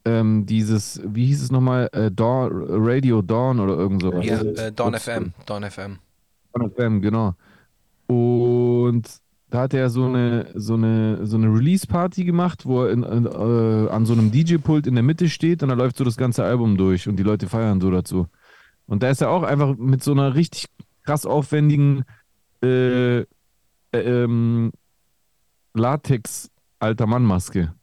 [0.04, 4.26] ähm, dieses, wie hieß es nochmal, äh, Dawn, Radio Dawn oder irgend sowas.
[4.26, 5.98] ja, äh, Dawn Das- FM, Dawn FM.
[6.52, 7.34] Dawn FM, genau.
[8.06, 9.06] Und
[9.50, 13.26] da hat er so eine, so eine, so eine Release-Party gemacht, wo er in, in,
[13.26, 16.44] äh, an so einem DJ-Pult in der Mitte steht und da läuft so das ganze
[16.44, 18.26] Album durch und die Leute feiern so dazu.
[18.86, 20.66] Und da ist er auch einfach mit so einer richtig
[21.04, 22.04] krass aufwendigen
[22.62, 23.24] äh, äh,
[23.92, 24.72] ähm,
[25.74, 27.74] Latex-alter Mann-Maske.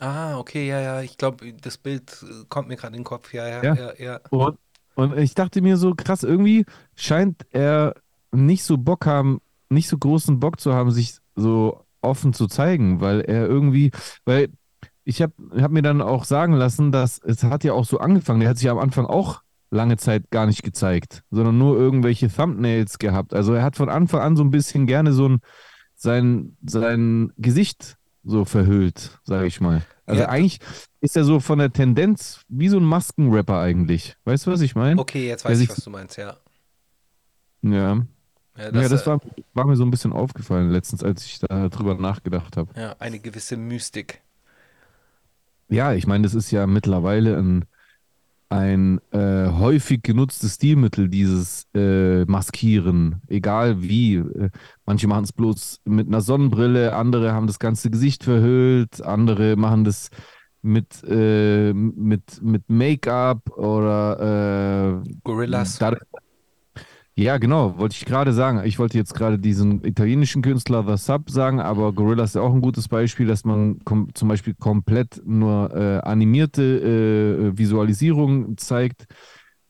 [0.00, 1.02] Ah, okay, ja, ja.
[1.02, 3.32] Ich glaube, das Bild äh, kommt mir gerade in den Kopf.
[3.32, 3.74] Ja, ja, Ja?
[3.74, 4.20] ja, ja.
[4.30, 4.58] Und,
[4.96, 7.94] und ich dachte mir so, krass, irgendwie scheint er
[8.32, 13.00] nicht so Bock haben, nicht so großen Bock zu haben, sich so offen zu zeigen,
[13.00, 13.92] weil er irgendwie,
[14.24, 14.50] weil
[15.04, 18.40] ich habe hab mir dann auch sagen lassen, dass es hat ja auch so angefangen,
[18.40, 19.42] der hat sich am Anfang auch
[19.74, 23.34] lange Zeit gar nicht gezeigt, sondern nur irgendwelche Thumbnails gehabt.
[23.34, 25.40] Also er hat von Anfang an so ein bisschen gerne so ein
[25.96, 29.82] sein, sein Gesicht so verhüllt, sage ich mal.
[30.06, 30.28] Also Ja.
[30.28, 30.58] eigentlich
[31.00, 34.16] ist er so von der Tendenz wie so ein Maskenrapper eigentlich.
[34.24, 35.00] Weißt du, was ich meine?
[35.00, 36.36] Okay, jetzt weiß ich, was du meinst, ja.
[37.62, 38.02] Ja.
[38.56, 39.20] Ja, ja, das äh, war,
[39.54, 42.70] war mir so ein bisschen aufgefallen letztens, als ich da drüber nachgedacht habe.
[42.80, 44.22] ja, eine gewisse Mystik.
[45.68, 47.64] Ja, ich meine, das ist ja mittlerweile ein,
[48.48, 54.16] ein äh, häufig genutztes Stilmittel, dieses äh, Maskieren, egal wie.
[54.16, 54.50] Äh,
[54.86, 59.84] manche machen es bloß mit einer Sonnenbrille, andere haben das ganze Gesicht verhüllt, andere machen
[59.84, 60.10] das
[60.62, 65.78] mit, äh, mit, mit Make-up oder äh, Gorillas.
[65.78, 65.94] da,
[67.16, 68.62] ja, genau, wollte ich gerade sagen.
[68.64, 72.52] Ich wollte jetzt gerade diesen italienischen Künstler The Sub sagen, aber Gorillaz ist ja auch
[72.52, 73.78] ein gutes Beispiel, dass man
[74.14, 79.06] zum Beispiel komplett nur äh, animierte äh, Visualisierungen zeigt.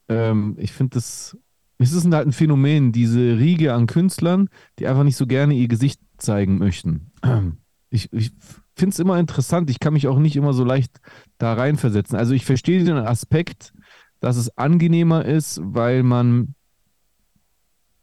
[0.09, 1.37] Ähm, ich finde das,
[1.77, 5.69] es ist halt ein Phänomen, diese Riege an Künstlern, die einfach nicht so gerne ihr
[5.69, 7.13] Gesicht zeigen möchten.
[7.91, 8.33] Ich, ich
[8.75, 11.01] finde es immer interessant, ich kann mich auch nicht immer so leicht
[11.39, 12.19] da reinversetzen.
[12.19, 13.73] Also ich verstehe den Aspekt,
[14.19, 16.57] dass es angenehmer ist, weil man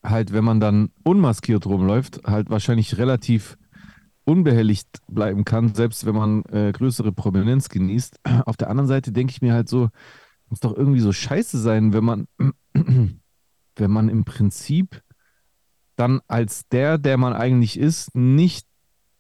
[0.04, 3.58] halt, wenn man dann unmaskiert rumläuft, halt wahrscheinlich relativ
[4.24, 8.20] unbehelligt bleiben kann, selbst wenn man äh, größere Prominenz genießt.
[8.46, 9.90] Auf der anderen Seite denke ich mir halt so,
[10.50, 12.28] muss doch irgendwie so scheiße sein, wenn man,
[12.74, 15.02] wenn man im Prinzip
[15.96, 18.68] dann als der, der man eigentlich ist, nicht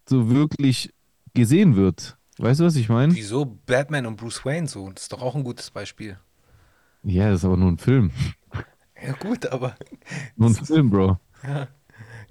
[0.07, 0.93] so wirklich
[1.33, 2.17] gesehen wird.
[2.37, 3.13] Weißt du, was ich meine?
[3.13, 4.89] Wieso Batman und Bruce Wayne so?
[4.89, 6.17] Das ist doch auch ein gutes Beispiel.
[7.03, 8.11] Ja, das ist aber nur ein Film.
[9.05, 9.75] Ja, gut, aber
[10.35, 11.19] Nur ein Film, Bro.
[11.43, 11.67] ja,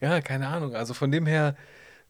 [0.01, 0.75] ja, keine Ahnung.
[0.75, 1.57] Also von dem her,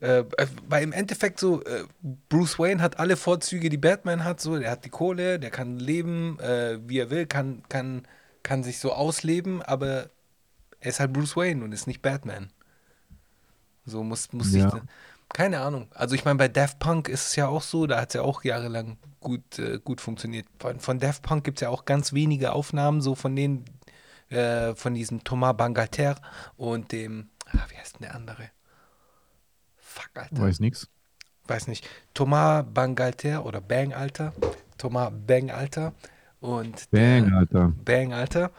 [0.01, 0.25] äh,
[0.69, 1.85] weil im Endeffekt so, äh,
[2.29, 4.41] Bruce Wayne hat alle Vorzüge, die Batman hat.
[4.41, 8.07] So, der hat die Kohle, der kann leben, äh, wie er will, kann, kann,
[8.43, 10.11] kann sich so ausleben, aber
[10.81, 12.51] er ist halt Bruce Wayne und ist nicht Batman.
[13.85, 14.71] So muss, muss Ja.
[14.71, 14.83] sich.
[15.33, 15.89] Keine Ahnung.
[15.95, 18.23] Also ich meine, bei Daft Punk ist es ja auch so, da hat es ja
[18.23, 20.47] auch jahrelang gut, äh, gut funktioniert.
[20.59, 23.65] Von, von Daft Punk gibt es ja auch ganz wenige Aufnahmen, so von denen,
[24.31, 26.17] äh, von diesem Thomas Bangalter
[26.57, 28.51] und dem, ah, wie heißt denn der andere?
[29.77, 30.39] Fuck, Alter.
[30.43, 30.89] Weiß nix.
[31.47, 31.89] Weiß nicht.
[32.15, 34.33] Thomas Bangalter oder Bang Alter.
[34.79, 35.93] Thomas Bang Alter
[36.41, 37.73] und der- Bang, Alter.
[37.85, 38.51] Bang, Alter.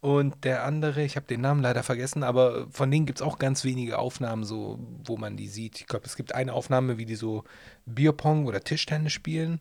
[0.00, 3.38] Und der andere, ich habe den Namen leider vergessen, aber von denen gibt es auch
[3.38, 5.80] ganz wenige Aufnahmen, so, wo man die sieht.
[5.80, 7.42] Ich glaube, es gibt eine Aufnahme, wie die so
[7.84, 9.60] Bierpong oder Tischtennis spielen.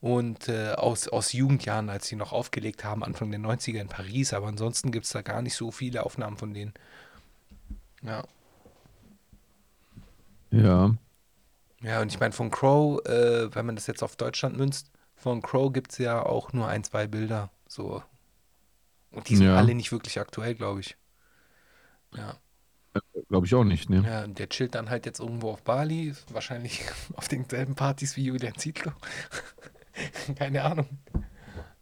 [0.00, 4.32] Und äh, aus, aus Jugendjahren, als sie noch aufgelegt haben, Anfang der 90er in Paris.
[4.34, 6.74] Aber ansonsten gibt es da gar nicht so viele Aufnahmen von denen.
[8.02, 8.22] Ja.
[10.50, 10.96] Ja.
[11.82, 15.42] Ja, und ich meine, von Crow, äh, wenn man das jetzt auf Deutschland münzt, von
[15.42, 17.50] Crow gibt es ja auch nur ein, zwei Bilder.
[17.68, 18.02] So.
[19.10, 19.56] Und die sind Ja.
[19.56, 20.96] alle nicht wirklich aktuell, glaube ich.
[22.16, 22.36] Ja.
[23.28, 24.04] Glaube ich auch nicht, ne?
[24.04, 26.82] Ja, der chillt dann halt jetzt irgendwo auf Bali, wahrscheinlich
[27.14, 28.92] auf denselben Partys wie Julian Zietlow.
[30.36, 30.86] Keine Ahnung.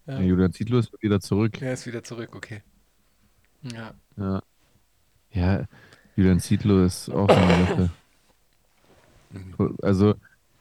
[0.07, 0.21] Ja.
[0.21, 1.61] Julian Zietlow ist wieder zurück.
[1.63, 2.63] Er ist wieder zurück, okay.
[3.63, 3.95] Ja.
[4.17, 4.43] Ja.
[5.31, 5.65] Ja,
[6.15, 7.91] Julian Zietlow ist auch eine Sache.
[9.83, 10.15] Also,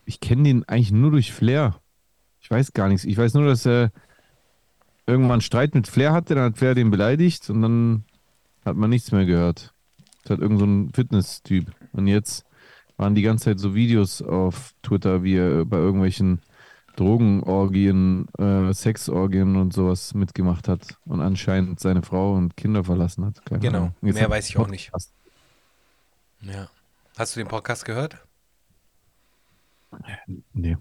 [0.06, 1.80] ich kenne den eigentlich nur durch Flair.
[2.42, 3.06] Ich weiß gar nichts.
[3.06, 3.92] Ich weiß nur, dass er
[5.06, 8.06] irgendwann Streit mit Flair hatte, dann hat Flair den beleidigt und dann
[8.66, 9.74] hat man nichts mehr gehört.
[10.24, 11.72] Das hat irgend so ein Fitness-Typ.
[11.92, 12.46] Und jetzt
[12.98, 16.42] waren die ganze Zeit so Videos auf Twitter, wie er bei irgendwelchen
[16.96, 23.44] Drogenorgien, äh, Sexorgien und sowas mitgemacht hat und anscheinend seine Frau und Kinder verlassen hat.
[23.46, 23.78] Keine Genau.
[23.78, 23.96] Ahnung.
[24.02, 24.92] Mehr weiß ich auch nicht.
[26.42, 26.70] Ja.
[27.18, 28.18] Hast du den Podcast gehört?
[30.54, 30.78] Nee,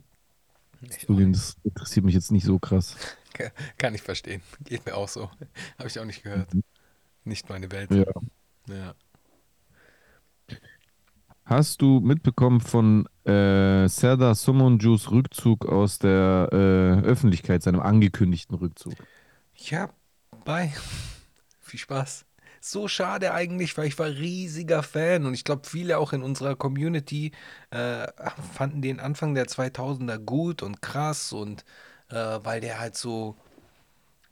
[1.07, 2.96] zugeben, das interessiert mich jetzt nicht so krass.
[3.79, 4.42] Kann ich verstehen.
[4.64, 5.31] Geht mir auch so.
[5.79, 6.48] Habe ich auch nicht gehört.
[7.24, 7.91] Nicht meine Welt.
[7.91, 8.05] Ja.
[8.68, 8.95] Ja.
[11.45, 19.07] Hast du mitbekommen von äh, Serdar Somuncu's Rückzug aus der äh, Öffentlichkeit, seinem angekündigten Rückzug?
[19.55, 19.90] Ja,
[20.45, 20.72] bye.
[21.61, 22.26] Viel Spaß.
[22.61, 26.55] So schade eigentlich, weil ich war riesiger Fan und ich glaube, viele auch in unserer
[26.57, 27.32] Community
[27.70, 28.07] äh,
[28.53, 31.64] fanden den Anfang der 2000er gut und krass und
[32.11, 33.36] äh, weil der halt so,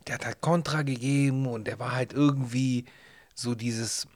[0.07, 2.87] der hat halt Kontra gegeben und der war halt irgendwie
[3.35, 4.07] so dieses,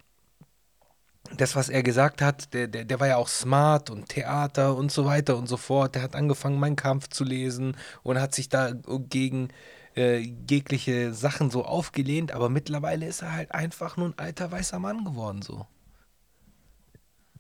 [1.37, 4.93] das, was er gesagt hat, der, der, der war ja auch smart und Theater und
[4.93, 5.95] so weiter und so fort.
[5.95, 8.73] Der hat angefangen, meinen Kampf zu lesen und hat sich da
[9.09, 9.49] gegen
[9.97, 14.79] äh, jegliche Sachen so aufgelehnt, aber mittlerweile ist er halt einfach nur ein alter weißer
[14.79, 15.67] Mann geworden, so.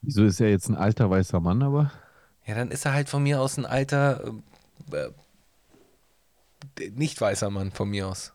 [0.02, 1.90] Wieso ist er jetzt ein alter weißer Mann, aber?
[2.46, 4.34] Ja, dann ist er halt von mir aus ein alter,
[4.92, 5.10] äh,
[6.80, 8.33] äh, nicht weißer Mann von mir aus.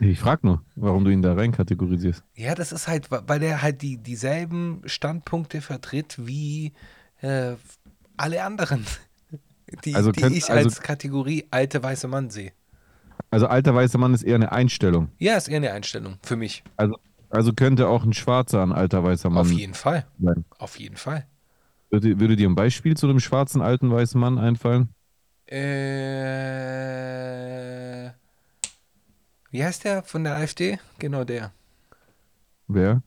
[0.00, 2.22] Ich frage nur, warum du ihn da rein kategorisierst.
[2.34, 6.72] Ja, das ist halt, weil der halt die, dieselben Standpunkte vertritt wie
[7.20, 7.54] äh,
[8.16, 8.86] alle anderen,
[9.84, 12.52] die, Also die könnt- ich also- als Kategorie alte weiße Mann sehe.
[13.30, 15.08] Also alter weißer Mann ist eher eine Einstellung.
[15.18, 16.62] Ja, ist eher eine Einstellung für mich.
[16.76, 16.96] Also,
[17.30, 20.06] also könnte auch ein Schwarzer ein alter weißer Mann Auf jeden Fall.
[20.20, 20.44] sein.
[20.58, 21.26] Auf jeden Fall.
[21.90, 24.88] Würde, würde dir ein Beispiel zu einem schwarzen alten weißen Mann einfallen?
[26.42, 28.10] Äh,
[29.52, 30.80] wie heißt der von der AfD?
[30.98, 31.52] Genau der,
[32.68, 33.02] Wer?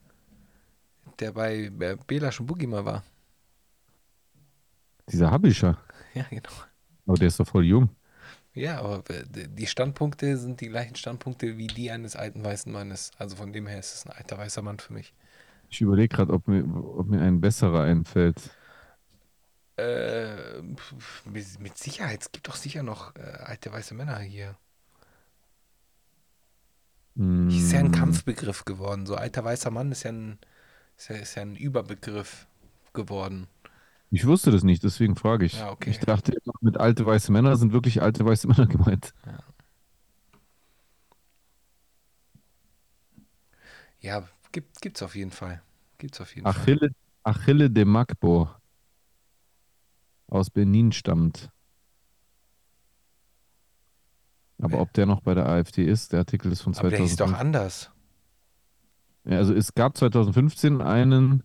[1.20, 1.70] der bei
[2.08, 3.04] Belasch und Boogie mal war.
[5.10, 5.78] Dieser Habischer.
[6.14, 6.50] Ja, genau.
[7.08, 7.90] Aber der ist doch voll jung.
[8.54, 13.12] Ja, aber die Standpunkte sind die gleichen Standpunkte wie die eines alten weißen Mannes.
[13.18, 15.14] Also von dem her ist es ein alter weißer Mann für mich.
[15.70, 18.52] Ich überlege gerade, ob mir, ob mir ein besserer einfällt.
[19.78, 20.62] Äh,
[21.26, 22.22] mit Sicherheit.
[22.22, 24.58] Es gibt doch sicher noch äh, alte weiße Männer hier.
[27.48, 29.06] Ist ja ein Hm, Kampfbegriff geworden.
[29.06, 30.40] So alter weißer Mann ist ja ein,
[30.98, 32.48] ist ja, ist ja ein Überbegriff
[32.94, 33.48] geworden.
[34.12, 35.54] Ich wusste das nicht, deswegen frage ich.
[35.60, 35.90] Ja, okay.
[35.92, 39.14] Ich dachte, immer, mit alte weiße Männer sind wirklich alte weiße Männer gemeint.
[44.00, 45.62] Ja, gibt, gibt's auf jeden Fall.
[45.98, 46.70] Gibt's auf jeden Fall.
[46.70, 46.90] Achille,
[47.24, 48.50] Achille de Magbo
[50.28, 51.50] aus Benin stammt.
[54.62, 57.18] Aber ob der noch bei der AfD ist, der Artikel ist von Aber der hieß
[57.18, 57.40] doch 2005.
[57.40, 57.92] anders.
[59.26, 61.44] Ja, also es gab 2015 einen,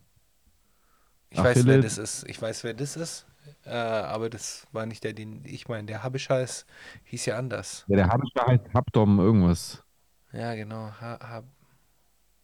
[1.29, 2.23] Ich weiß, wer Achille- das ist.
[2.29, 3.25] Ich weiß, wer das ist.
[3.65, 5.85] Äh, aber das war nicht der, den ich meine.
[5.87, 6.65] Der Habischer ist,
[7.05, 7.83] hieß ja anders.
[7.87, 9.83] ja, der Habischer heißt Habdom irgendwas.
[10.31, 10.91] Ja, genau.
[11.01, 11.43] Ha, ha,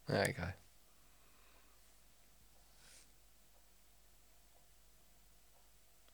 [0.10, 0.54] ja, egal.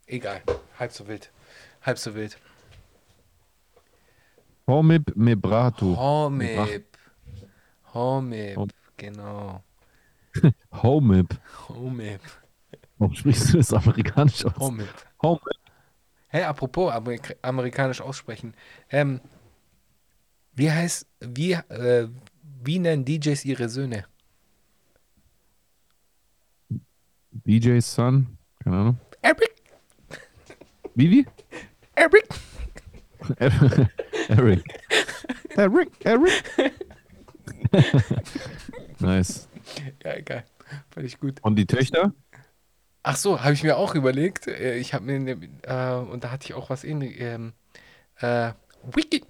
[0.07, 0.41] Egal.
[0.79, 1.31] Halb so wild.
[1.81, 2.37] Halb so wild.
[4.67, 5.95] Homib Mebratu.
[5.97, 6.85] Homib.
[7.93, 8.57] Homib.
[8.57, 9.63] Hom- Genau.
[10.71, 11.33] Homib.
[11.67, 12.21] Homib.
[12.97, 14.57] Warum sprichst du das amerikanisch aus?
[14.57, 14.87] Homib.
[15.21, 15.41] Homib.
[16.29, 18.53] Hey, apropos Amerik amerikanisch aussprechen.
[18.89, 19.19] Ähm,
[20.53, 22.07] wie heißt, wie, äh,
[22.63, 24.05] wie nennen DJs ihre Söhne?
[27.45, 28.37] DJ's Son.
[28.63, 28.99] Keine Ahnung.
[29.21, 29.51] Eric,
[30.95, 31.25] Wie, wie?
[31.95, 32.27] Eric.
[34.29, 34.63] Eric.
[35.55, 36.43] Eric, Eric.
[38.99, 39.47] nice.
[40.03, 40.43] Ja, egal.
[40.91, 41.39] Fand ich gut.
[41.41, 42.13] Und die Töchter?
[43.03, 44.47] Ach so, habe ich mir auch überlegt.
[44.47, 47.21] Äh, Ich habe mir, äh, und da hatte ich auch was ähnliches.
[47.21, 47.53] Ähm,
[48.19, 48.51] äh,
[48.93, 49.23] Wiki.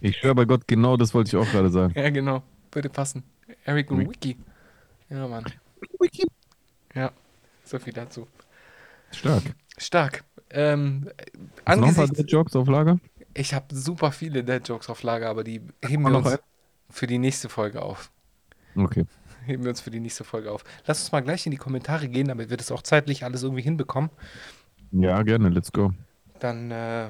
[0.00, 1.92] Ich schwöre bei Gott, genau das wollte ich auch gerade sagen.
[1.94, 2.42] Ja, genau.
[2.72, 3.22] Würde passen.
[3.64, 4.30] Eric und Wiki.
[4.30, 4.36] Wiki.
[5.10, 5.44] Ja, Mann.
[6.94, 7.12] Ja,
[7.64, 8.26] so viel dazu.
[9.12, 9.42] Stark.
[9.76, 10.24] Stark.
[10.50, 11.10] Ähm,
[11.66, 12.98] Hast du noch ein paar angesichts, Jokes auf Lager?
[13.34, 16.38] Ich habe super viele Dead-Jokes auf Lager, aber die heben wir uns
[16.88, 18.10] für die nächste Folge auf.
[18.76, 19.06] Okay.
[19.46, 20.64] Heben wir uns für die nächste Folge auf.
[20.86, 23.62] Lass uns mal gleich in die Kommentare gehen, damit wir das auch zeitlich alles irgendwie
[23.62, 24.10] hinbekommen.
[24.92, 25.92] Ja, gerne, let's go.
[26.40, 27.08] Dann äh,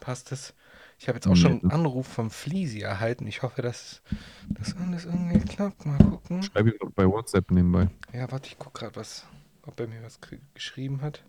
[0.00, 0.54] passt es.
[0.98, 3.26] Ich habe jetzt auch schon einen Anruf vom Fleasy erhalten.
[3.26, 4.00] Ich hoffe, dass
[4.48, 5.84] das alles irgendwie klappt.
[5.84, 6.42] Mal gucken.
[6.42, 7.88] Schreib ihm doch bei WhatsApp nebenbei.
[8.14, 9.26] Ja, warte, ich gucke gerade, was,
[9.66, 10.18] ob er mir was
[10.54, 11.22] geschrieben hat.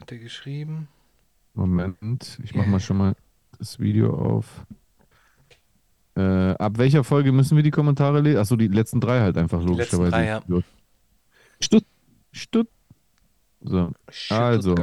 [0.00, 0.88] Hat er geschrieben?
[1.54, 3.14] Moment, ich mach mal schon mal
[3.58, 4.64] das Video auf.
[6.16, 8.38] Äh, ab welcher Folge müssen wir die Kommentare lesen?
[8.38, 10.10] Achso, die letzten drei halt einfach letzten logischerweise.
[10.10, 10.42] drei, ja.
[11.60, 11.84] Stutt,
[12.32, 12.68] Stutt.
[13.60, 13.92] So,
[14.30, 14.74] Also.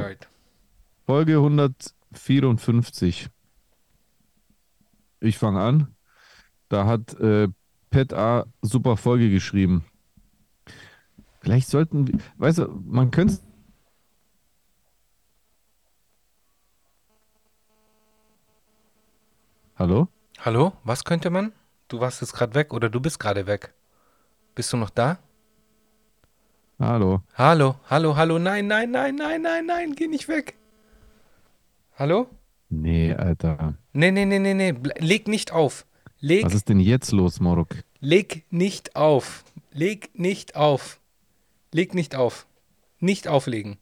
[1.06, 3.28] Folge 154.
[5.20, 5.94] Ich fange an.
[6.68, 7.48] Da hat äh,
[7.90, 9.84] Pet A super Folge geschrieben.
[11.40, 13.38] Vielleicht sollten wir, weißt du, man könnte.
[19.78, 20.08] Hallo?
[20.40, 21.52] Hallo, was könnte man?
[21.88, 23.72] Du warst jetzt gerade weg oder du bist gerade weg.
[24.54, 25.18] Bist du noch da?
[26.78, 27.22] Hallo.
[27.34, 30.54] Hallo, hallo, hallo, nein, nein, nein, nein, nein, nein, geh nicht weg.
[31.96, 32.28] Hallo?
[32.68, 33.74] Nee, Alter.
[33.92, 35.86] Nee, nee, nee, nee, nee, leg nicht auf.
[36.20, 37.68] Leg, Was ist denn jetzt los, Morok?
[38.00, 39.44] leg nicht auf.
[39.72, 41.00] Leg nicht auf.
[41.72, 42.46] Leg nicht auf.
[43.00, 43.78] Nicht auflegen.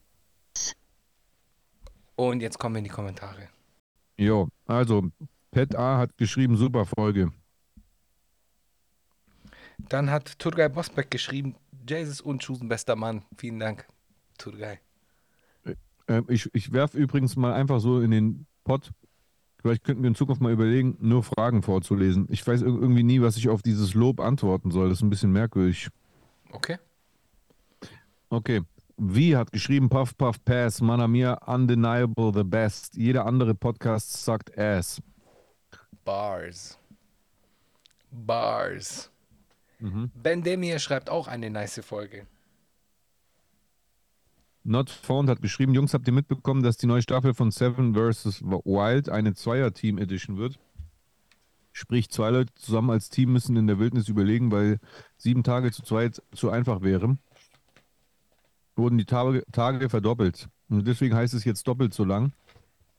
[2.16, 3.49] Und jetzt kommen wir in die Kommentare.
[4.18, 5.11] Jo, also,
[5.57, 7.32] Pet A hat geschrieben, super Folge.
[9.88, 11.54] Dann hat Turgay Bosbeck geschrieben,
[11.88, 13.22] Jesus und Schusen, bester Mann.
[13.38, 13.86] Vielen Dank,
[14.36, 14.80] Turgay.
[16.09, 18.92] Ähm, ich ich werfe übrigens mal einfach so in den Pott.
[19.62, 22.26] Vielleicht könnten wir in Zukunft mal überlegen, nur Fragen vorzulesen.
[22.28, 24.90] Ich weiß ir- irgendwie nie, was ich auf dieses Lob antworten soll.
[24.90, 25.88] Das ist ein bisschen merkwürdig.
[26.52, 26.76] Okay.
[28.28, 28.61] Okay.
[28.98, 32.94] Wie hat geschrieben, Puff Puff Pass, Mana Mia, undeniable, the best.
[32.96, 35.00] Jeder andere Podcast sagt Ass.
[36.07, 36.78] Bars.
[38.12, 39.11] Bars.
[39.80, 40.11] Mhm.
[40.14, 42.26] Ben Demir schreibt auch eine nice Folge.
[44.62, 48.42] Not Found hat geschrieben, Jungs, habt ihr mitbekommen, dass die neue Staffel von Seven vs.
[48.42, 50.59] Wild eine Zweier-Team-Edition wird?
[51.72, 54.78] Sprich, zwei Leute zusammen als Team müssen in der Wildnis überlegen, weil
[55.18, 57.18] sieben Tage zu zweit zu einfach wäre.
[58.76, 60.48] Wurden die Tage, Tage verdoppelt.
[60.68, 62.32] Und deswegen heißt es jetzt doppelt so lang.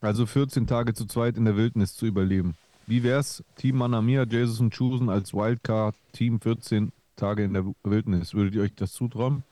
[0.02, 2.56] Also 14 Tage zu zweit in der Wildnis zu überleben.
[2.88, 3.44] Wie wär's?
[3.58, 8.34] Team Manamia, und Chusen als Wildcard, Team 14 Tage in der Wildnis.
[8.34, 9.44] Würdet ihr euch das zutrauen?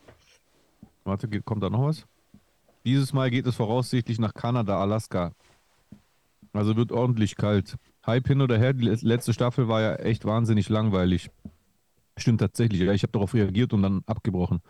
[1.04, 2.06] Warte, kommt da noch was?
[2.86, 5.32] Dieses Mal geht es voraussichtlich nach Kanada, Alaska.
[6.54, 7.76] Also wird ordentlich kalt.
[8.06, 11.30] Hype hin oder her, die letzte Staffel war ja echt wahnsinnig langweilig.
[12.16, 14.62] Stimmt tatsächlich, ja, ich habe darauf reagiert und dann abgebrochen.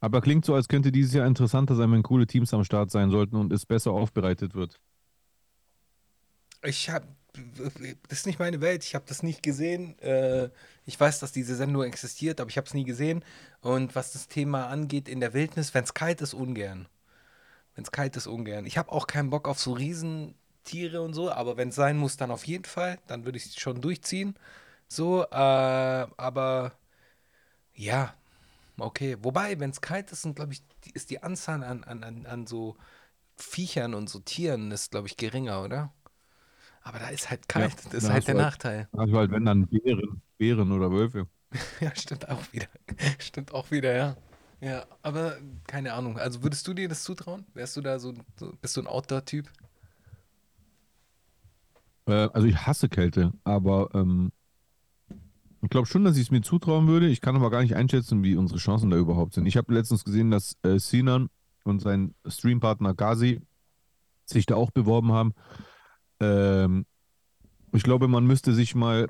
[0.00, 3.10] Aber klingt so, als könnte dieses Jahr interessanter sein, wenn coole Teams am Start sein
[3.10, 4.80] sollten und es besser aufbereitet wird.
[6.62, 7.06] Ich habe,
[8.08, 9.98] das ist nicht meine Welt, ich habe das nicht gesehen.
[10.00, 10.50] Äh,
[10.84, 13.24] ich weiß, dass diese Sendung existiert, aber ich habe es nie gesehen.
[13.60, 16.88] Und was das Thema angeht in der Wildnis, wenn es kalt ist, ungern.
[17.74, 18.66] Wenn es kalt ist, ungern.
[18.66, 22.16] Ich habe auch keinen Bock auf so Riesentiere und so, aber wenn es sein muss,
[22.16, 22.98] dann auf jeden Fall.
[23.06, 24.34] Dann würde ich es schon durchziehen.
[24.88, 26.72] So, äh, aber
[27.74, 28.14] ja,
[28.78, 29.16] okay.
[29.22, 30.62] Wobei, wenn es kalt ist, glaube ich,
[30.94, 32.76] ist die Anzahl an, an, an, an so
[33.36, 35.92] Viechern und so Tieren ist, glaube ich, geringer, oder?
[36.86, 37.74] Aber da ist halt kalt.
[37.90, 38.88] das ist halt der halt- Nachteil.
[38.92, 41.26] Also halt, wenn dann Bären, Bären oder Wölfe.
[41.80, 42.66] Ja, stimmt auch wieder.
[43.18, 44.16] Stimmt auch wieder, ja.
[44.60, 46.16] Ja, aber keine Ahnung.
[46.16, 47.44] Also würdest du dir das zutrauen?
[47.54, 49.50] Wärst du da so, so bist du ein Outdoor-Typ?
[52.06, 54.30] Äh, also ich hasse Kälte, aber ähm,
[55.62, 57.08] ich glaube schon, dass ich es mir zutrauen würde.
[57.08, 59.46] Ich kann aber gar nicht einschätzen, wie unsere Chancen da überhaupt sind.
[59.46, 61.30] Ich habe letztens gesehen, dass äh, Sinan
[61.64, 63.40] und sein Streampartner Gazi
[64.24, 65.34] sich da auch beworben haben.
[66.20, 66.86] Ähm,
[67.72, 69.08] ich glaube, man müsste sich mal,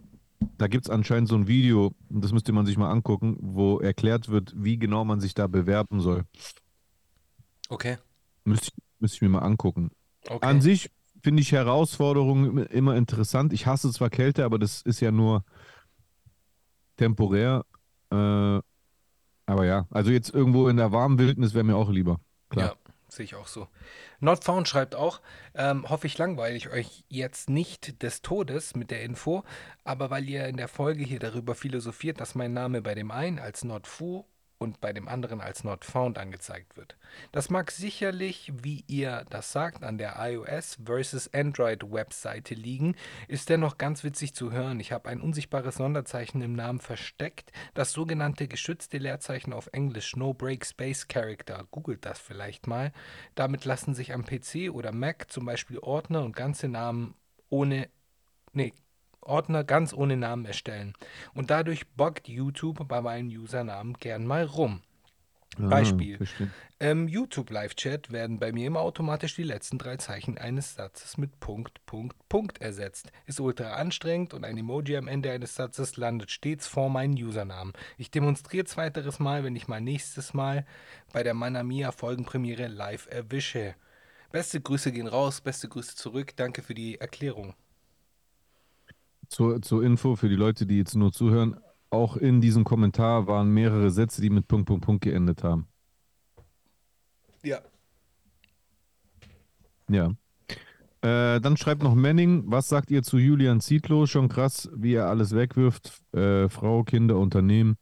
[0.58, 4.28] da gibt es anscheinend so ein Video, das müsste man sich mal angucken, wo erklärt
[4.28, 6.24] wird, wie genau man sich da bewerben soll.
[7.68, 7.98] Okay.
[8.44, 9.90] Müsste ich, müsste ich mir mal angucken.
[10.28, 10.46] Okay.
[10.46, 10.90] An sich
[11.22, 13.52] finde ich Herausforderungen immer interessant.
[13.52, 15.44] Ich hasse zwar Kälte, aber das ist ja nur
[16.96, 17.64] temporär.
[18.10, 18.60] Äh,
[19.48, 22.20] aber ja, also jetzt irgendwo in der warmen Wildnis wäre mir auch lieber.
[22.48, 22.66] Klar.
[22.66, 22.85] Ja,
[23.16, 23.68] sehe ich auch so.
[24.20, 25.20] Notfound schreibt auch,
[25.54, 29.44] ähm, hoffe ich langweile ich euch jetzt nicht des Todes mit der Info,
[29.84, 33.38] aber weil ihr in der Folge hier darüber philosophiert, dass mein Name bei dem einen
[33.38, 34.24] als Notfu
[34.58, 36.96] und bei dem anderen als Not Found angezeigt wird.
[37.32, 42.96] Das mag sicherlich, wie ihr das sagt, an der iOS versus Android Webseite liegen,
[43.28, 44.80] ist dennoch ganz witzig zu hören.
[44.80, 50.32] Ich habe ein unsichtbares Sonderzeichen im Namen versteckt, das sogenannte geschützte Leerzeichen auf Englisch No
[50.32, 51.66] Break Space Character.
[51.70, 52.92] Googelt das vielleicht mal.
[53.34, 57.14] Damit lassen sich am PC oder Mac zum Beispiel Ordner und ganze Namen
[57.48, 57.88] ohne,
[58.52, 58.72] nee,
[59.26, 60.94] Ordner ganz ohne Namen erstellen.
[61.34, 64.82] Und dadurch buggt YouTube bei meinen Usernamen gern mal rum.
[65.58, 66.18] Ah, Beispiel.
[66.78, 71.40] Im YouTube Live-Chat werden bei mir immer automatisch die letzten drei Zeichen eines Satzes mit
[71.40, 73.10] Punkt, Punkt, Punkt ersetzt.
[73.24, 77.72] Ist ultra anstrengend und ein Emoji am Ende eines Satzes landet stets vor meinen Usernamen.
[77.96, 80.66] Ich demonstriere es weiteres Mal, wenn ich mal nächstes Mal
[81.12, 83.74] bei der Manamia Folgenpremiere live erwische.
[84.30, 86.36] Beste Grüße gehen raus, beste Grüße zurück.
[86.36, 87.54] Danke für die Erklärung.
[89.28, 91.56] Zur, zur Info für die Leute, die jetzt nur zuhören,
[91.90, 95.66] auch in diesem Kommentar waren mehrere Sätze, die mit Punkt, Punkt, Punkt geendet haben.
[97.42, 97.60] Ja.
[99.88, 100.12] Ja.
[101.02, 104.06] Äh, dann schreibt noch Manning, was sagt ihr zu Julian Zietlow?
[104.06, 106.02] Schon krass, wie er alles wegwirft.
[106.12, 107.76] Äh, Frau, Kinder, Unternehmen.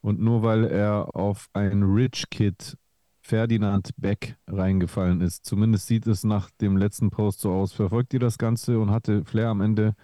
[0.00, 2.76] Und nur weil er auf ein Rich Kid
[3.22, 5.46] Ferdinand Beck reingefallen ist.
[5.46, 7.72] Zumindest sieht es nach dem letzten Post so aus.
[7.72, 9.94] Verfolgt ihr das Ganze und hatte Flair am Ende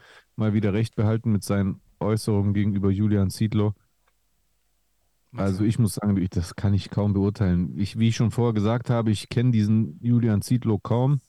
[0.41, 3.75] mal wieder recht behalten mit seinen Äußerungen gegenüber Julian Zietlow?
[5.37, 7.79] Also ich muss sagen, ich, das kann ich kaum beurteilen.
[7.79, 11.21] Ich, wie ich schon vorher gesagt habe, ich kenne diesen Julian Zietlow kaum.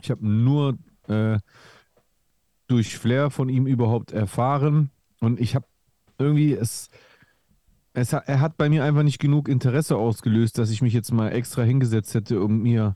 [0.00, 1.38] Ich habe nur äh,
[2.68, 5.66] durch Flair von ihm überhaupt erfahren und ich habe
[6.18, 6.90] irgendwie es,
[7.92, 11.30] es er hat bei mir einfach nicht genug Interesse ausgelöst, dass ich mich jetzt mal
[11.30, 12.94] extra hingesetzt hätte und mir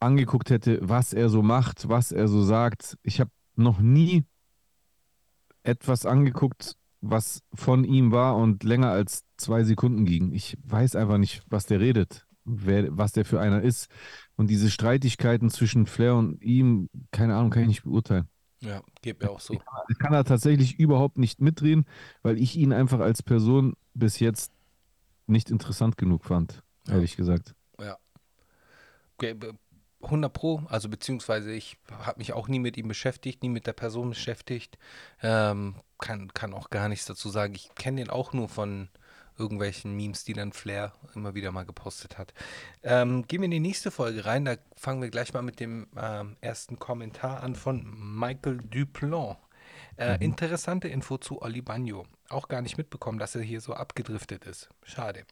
[0.00, 2.98] angeguckt hätte, was er so macht, was er so sagt.
[3.02, 4.24] Ich habe noch nie
[5.66, 10.32] etwas angeguckt, was von ihm war und länger als zwei Sekunden ging.
[10.32, 13.88] Ich weiß einfach nicht, was der redet, wer, was der für einer ist.
[14.36, 18.28] Und diese Streitigkeiten zwischen Flair und ihm, keine Ahnung, kann ich nicht beurteilen.
[18.60, 19.54] Ja, geht mir auch so.
[19.88, 21.84] Ich kann da tatsächlich überhaupt nicht mitreden,
[22.22, 24.52] weil ich ihn einfach als Person bis jetzt
[25.26, 26.62] nicht interessant genug fand.
[26.88, 27.54] ehrlich gesagt.
[27.78, 27.96] Ja.
[29.18, 29.34] Okay,
[30.06, 33.72] 100 Pro, also beziehungsweise ich habe mich auch nie mit ihm beschäftigt, nie mit der
[33.72, 34.78] Person beschäftigt.
[35.22, 37.54] Ähm, kann, kann auch gar nichts dazu sagen.
[37.54, 38.88] Ich kenne den auch nur von
[39.38, 42.32] irgendwelchen Memes, die dann Flair immer wieder mal gepostet hat.
[42.82, 44.44] Ähm, gehen wir in die nächste Folge rein.
[44.44, 47.84] Da fangen wir gleich mal mit dem ähm, ersten Kommentar an von
[48.18, 49.36] Michael Duplan.
[49.98, 52.06] Äh, Interessante Info zu Oli Bagno.
[52.28, 54.68] Auch gar nicht mitbekommen, dass er hier so abgedriftet ist.
[54.82, 55.24] Schade.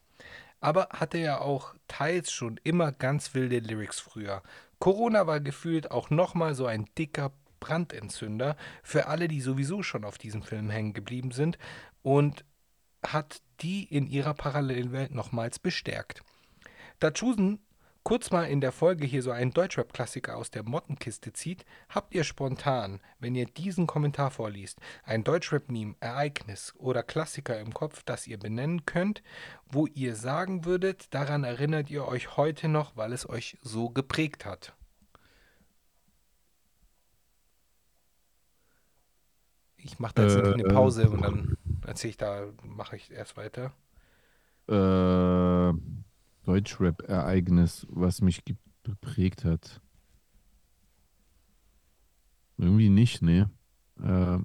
[0.61, 4.41] Aber hatte ja auch teils schon immer ganz wilde Lyrics früher.
[4.79, 10.17] Corona war gefühlt auch nochmal so ein dicker Brandentzünder für alle, die sowieso schon auf
[10.17, 11.57] diesem Film hängen geblieben sind
[12.03, 12.45] und
[13.03, 16.21] hat die in ihrer Parallelwelt nochmals bestärkt.
[16.99, 17.59] Da Chusen
[18.05, 22.23] kurz mal in der Folge hier so einen Deutschrap-Klassiker aus der Mottenkiste zieht, habt ihr
[22.23, 28.37] spontan, wenn ihr diesen Kommentar vorliest, ein Deutschrap-Meme, Ereignis oder Klassiker im Kopf, das ihr
[28.37, 29.23] benennen könnt,
[29.65, 34.45] wo ihr sagen würdet, daran erinnert ihr euch heute noch, weil es euch so geprägt
[34.45, 34.75] hat.
[39.77, 43.35] Ich mache da jetzt Äh, eine Pause und dann erzähle ich da, mache ich erst
[43.35, 43.73] weiter.
[44.67, 45.73] Äh,
[46.45, 49.81] Deutschrap-Ereignis, was mich ge- geprägt hat.
[52.57, 53.45] Irgendwie nicht, nee.
[54.01, 54.39] Äh,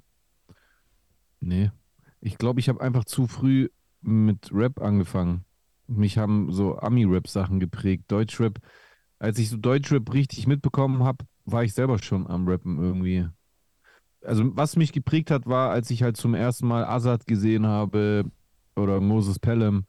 [1.39, 1.71] nee.
[2.19, 3.69] Ich glaube, ich habe einfach zu früh
[4.01, 5.45] mit Rap angefangen.
[5.87, 8.05] Mich haben so Ami-Rap-Sachen geprägt.
[8.07, 8.59] Deutschrap,
[9.19, 13.27] als ich so Deutschrap richtig mitbekommen habe, war ich selber schon am Rappen irgendwie.
[14.23, 18.25] Also, was mich geprägt hat, war, als ich halt zum ersten Mal Azad gesehen habe
[18.75, 19.85] oder Moses Pelham,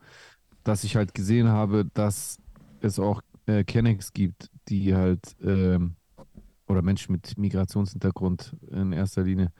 [0.64, 2.38] dass ich halt gesehen habe, dass
[2.80, 5.96] es auch äh, Kennex gibt, die halt, ähm,
[6.68, 9.52] oder Menschen mit Migrationshintergrund in erster Linie,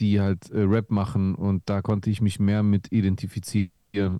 [0.00, 3.70] die halt äh, Rap machen und da konnte ich mich mehr mit identifizieren.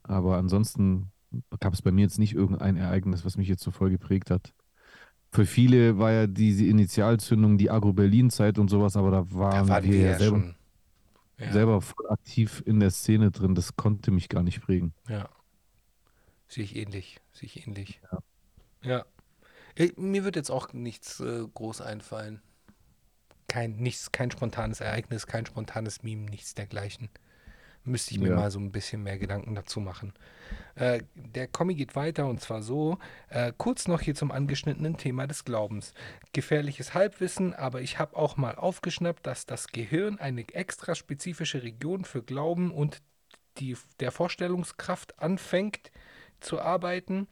[0.04, 1.12] Aber ansonsten
[1.60, 4.52] gab es bei mir jetzt nicht irgendein Ereignis, was mich jetzt so voll geprägt hat.
[5.32, 9.90] Für viele war ja diese Initialzündung die Agro-Berlin-Zeit und sowas, aber da Da waren waren
[9.90, 10.54] wir wir ja ja selber, schon.
[11.38, 11.52] Ja.
[11.52, 13.54] selber voll aktiv in der Szene drin.
[13.54, 14.94] Das konnte mich gar nicht prägen.
[15.08, 15.28] Ja.
[16.48, 17.18] Sehe ich ähnlich.
[17.32, 18.00] Sehe ich ähnlich.
[18.82, 19.04] Ja.
[19.76, 22.40] Eh, Mir wird jetzt auch nichts äh, groß einfallen.
[23.48, 27.10] Kein, nichts, kein spontanes Ereignis, kein spontanes Meme, nichts dergleichen.
[27.84, 28.34] Müsste ich mir Ja.
[28.34, 30.12] mal so ein bisschen mehr Gedanken dazu machen.
[30.74, 35.26] Äh, der Kommi geht weiter und zwar so: äh, kurz noch hier zum angeschnittenen Thema
[35.28, 35.94] des Glaubens.
[36.32, 42.04] Gefährliches Halbwissen, aber ich habe auch mal aufgeschnappt, dass das Gehirn eine extra spezifische Region
[42.04, 43.02] für Glauben und
[43.58, 45.92] die, der Vorstellungskraft anfängt
[46.40, 47.26] zu arbeiten,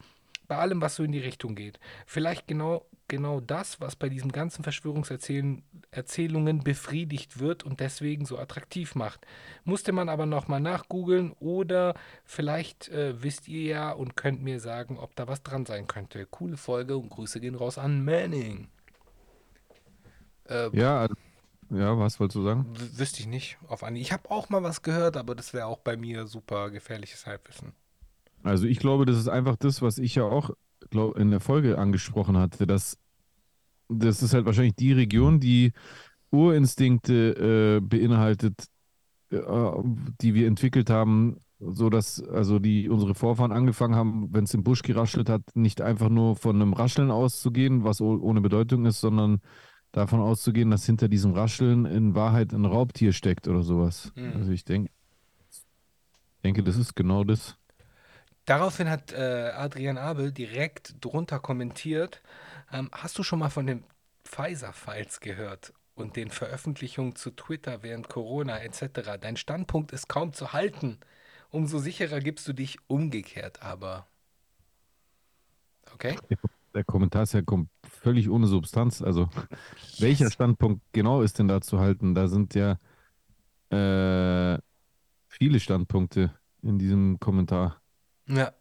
[0.47, 1.81] bei allem, was so in die Richtung geht.
[2.07, 8.95] Vielleicht genau, genau das, was bei diesen ganzen Verschwörungserzählungen befriedigt wird und deswegen so attraktiv
[8.95, 9.27] macht.
[9.65, 11.95] Musste man aber nochmal nachgoogeln oder
[12.25, 16.27] vielleicht äh, wisst ihr ja und könnt mir sagen, ob da was dran sein könnte.
[16.27, 18.69] Coole Folge und Grüße gehen raus an Manning.
[20.47, 21.15] Äh, Ja, also-
[21.71, 22.67] ja, was wolltest du sagen?
[22.77, 24.03] Wüsste ich nicht auf Anhieb.
[24.03, 27.73] Ich habe auch mal was gehört, aber das wäre auch bei mir super gefährliches Halbwissen.
[28.45, 30.51] Also ich glaube, das ist einfach das, was ich ja auch
[30.91, 32.97] glaub, in der Folge angesprochen hatte, dass
[33.89, 35.73] das ist halt wahrscheinlich die Region, die
[36.31, 38.67] Urinstinkte äh, beinhaltet,
[39.31, 39.41] äh,
[40.21, 44.65] die wir entwickelt haben, so dass also die unsere Vorfahren angefangen haben, wenn es im
[44.65, 49.01] Busch geraschelt hat, nicht einfach nur von einem Rascheln auszugehen, was oh- ohne Bedeutung ist,
[49.01, 49.41] sondern
[49.93, 54.13] davon auszugehen, dass hinter diesem Rascheln in Wahrheit ein Raubtier steckt oder sowas.
[54.17, 54.33] Mhm.
[54.35, 54.91] Also ich denke,
[56.43, 57.57] denke, das ist genau das.
[58.45, 62.23] Daraufhin hat äh, Adrian Abel direkt drunter kommentiert,
[62.73, 63.85] ähm, hast du schon mal von den
[64.25, 69.19] Pfizer-Files gehört und den Veröffentlichungen zu Twitter während Corona etc.?
[69.21, 70.99] Dein Standpunkt ist kaum zu halten.
[71.51, 74.07] Umso sicherer gibst du dich umgekehrt, aber...
[75.93, 76.17] Okay?
[76.75, 77.43] Der, Kommentar ist ja
[77.89, 79.01] völlig ohne Substanz.
[79.01, 79.29] Also,
[79.99, 82.17] welcher Standpunkt genau ist denn da zu halten?
[82.17, 82.79] Da sind ja
[83.71, 84.59] äh,
[85.29, 87.81] viele Standpunkte in diesem Kommentar.
[88.27, 88.53] Ja,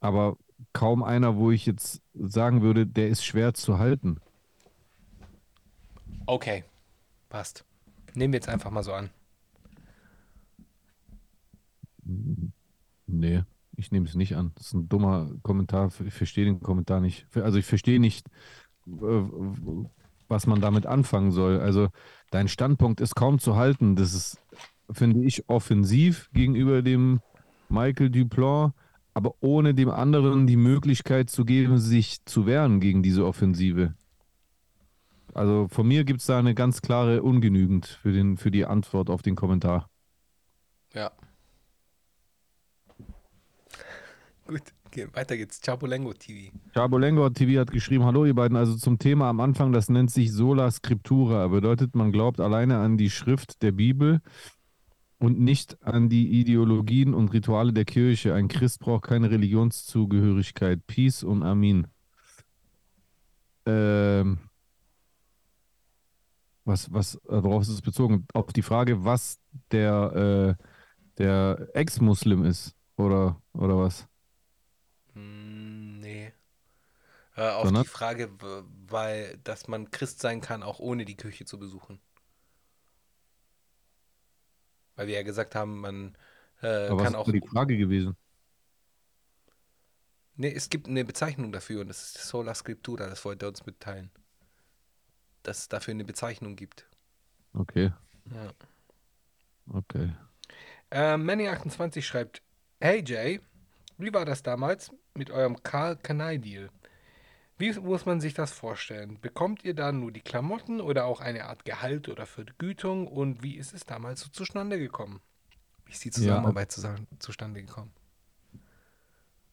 [0.00, 0.38] Aber
[0.72, 4.20] kaum einer, wo ich jetzt sagen würde, der ist schwer zu halten.
[6.26, 6.64] okay.
[7.28, 7.64] Passt.
[8.14, 9.10] Nehmen wir jetzt einfach mal so an.
[13.06, 13.42] Nee,
[13.76, 14.52] ich nehme es nicht an.
[14.56, 15.90] Das ist ein dummer Kommentar.
[16.04, 17.26] Ich verstehe den Kommentar nicht.
[17.36, 18.26] Also, ich verstehe nicht,
[20.28, 21.60] was man damit anfangen soll.
[21.60, 21.88] Also,
[22.30, 23.96] dein Standpunkt ist kaum zu halten.
[23.96, 24.38] Das ist,
[24.90, 27.20] finde ich, offensiv gegenüber dem
[27.68, 28.72] Michael Duplan,
[29.14, 33.94] aber ohne dem anderen die Möglichkeit zu geben, sich zu wehren gegen diese Offensive.
[35.32, 39.10] Also von mir gibt es da eine ganz klare Ungenügend für, den, für die Antwort
[39.10, 39.90] auf den Kommentar.
[40.94, 41.10] Ja.
[44.46, 44.62] Gut,
[45.12, 45.60] weiter geht's.
[45.60, 46.56] Chabolengo TV.
[46.72, 50.32] Chabolengo TV hat geschrieben, hallo ihr beiden, also zum Thema am Anfang, das nennt sich
[50.32, 54.20] Sola Scriptura, bedeutet, man glaubt alleine an die Schrift der Bibel
[55.18, 58.34] und nicht an die Ideologien und Rituale der Kirche.
[58.34, 60.86] Ein Christ braucht keine Religionszugehörigkeit.
[60.86, 61.86] Peace und Amin.
[63.64, 64.38] Ähm,
[66.64, 68.26] was, was, äh, worauf ist es bezogen?
[68.34, 69.38] Auf die Frage, was
[69.70, 70.64] der, äh,
[71.18, 74.06] der Ex-Muslim ist, oder, oder was?
[75.14, 76.32] Hm, nee.
[77.36, 77.84] Äh, auf Sondern?
[77.84, 78.30] die Frage,
[78.88, 82.00] weil, dass man Christ sein kann, auch ohne die Kirche zu besuchen.
[84.96, 86.16] Weil wir ja gesagt haben, man
[86.62, 87.26] äh, Aber was kann ist auch.
[87.26, 88.16] da die Frage gewesen?
[90.36, 93.64] Nee, es gibt eine Bezeichnung dafür und das ist Sola Scriptura, das wollte er uns
[93.64, 94.10] mitteilen.
[95.42, 96.86] Dass es dafür eine Bezeichnung gibt.
[97.54, 97.92] Okay,
[98.34, 98.52] Ja.
[99.72, 100.12] okay.
[100.90, 102.42] Äh, Manny28 schreibt:
[102.80, 103.40] Hey Jay,
[103.98, 106.70] wie war das damals mit eurem Karl Kanai-Deal?
[107.58, 109.18] Wie muss man sich das vorstellen?
[109.20, 113.06] Bekommt ihr da nur die Klamotten oder auch eine Art Gehalt oder Vergütung?
[113.06, 115.20] Und wie ist es damals so zustande gekommen?
[115.86, 117.92] Wie ist die Zusammenarbeit zusammen, zustande gekommen?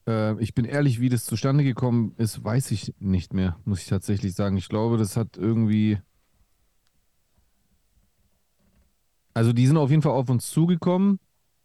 [0.06, 3.86] Äh, ich bin ehrlich, wie das zustande gekommen ist, weiß ich nicht mehr, muss ich
[3.86, 4.56] tatsächlich sagen.
[4.58, 5.98] Ich glaube, das hat irgendwie.
[9.32, 11.18] Also, die sind auf jeden Fall auf uns zugekommen,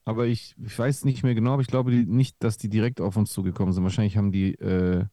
[0.06, 3.02] aber ich, ich weiß nicht mehr genau, aber ich glaube die, nicht, dass die direkt
[3.02, 3.84] auf uns zugekommen sind.
[3.84, 5.06] Wahrscheinlich haben die äh,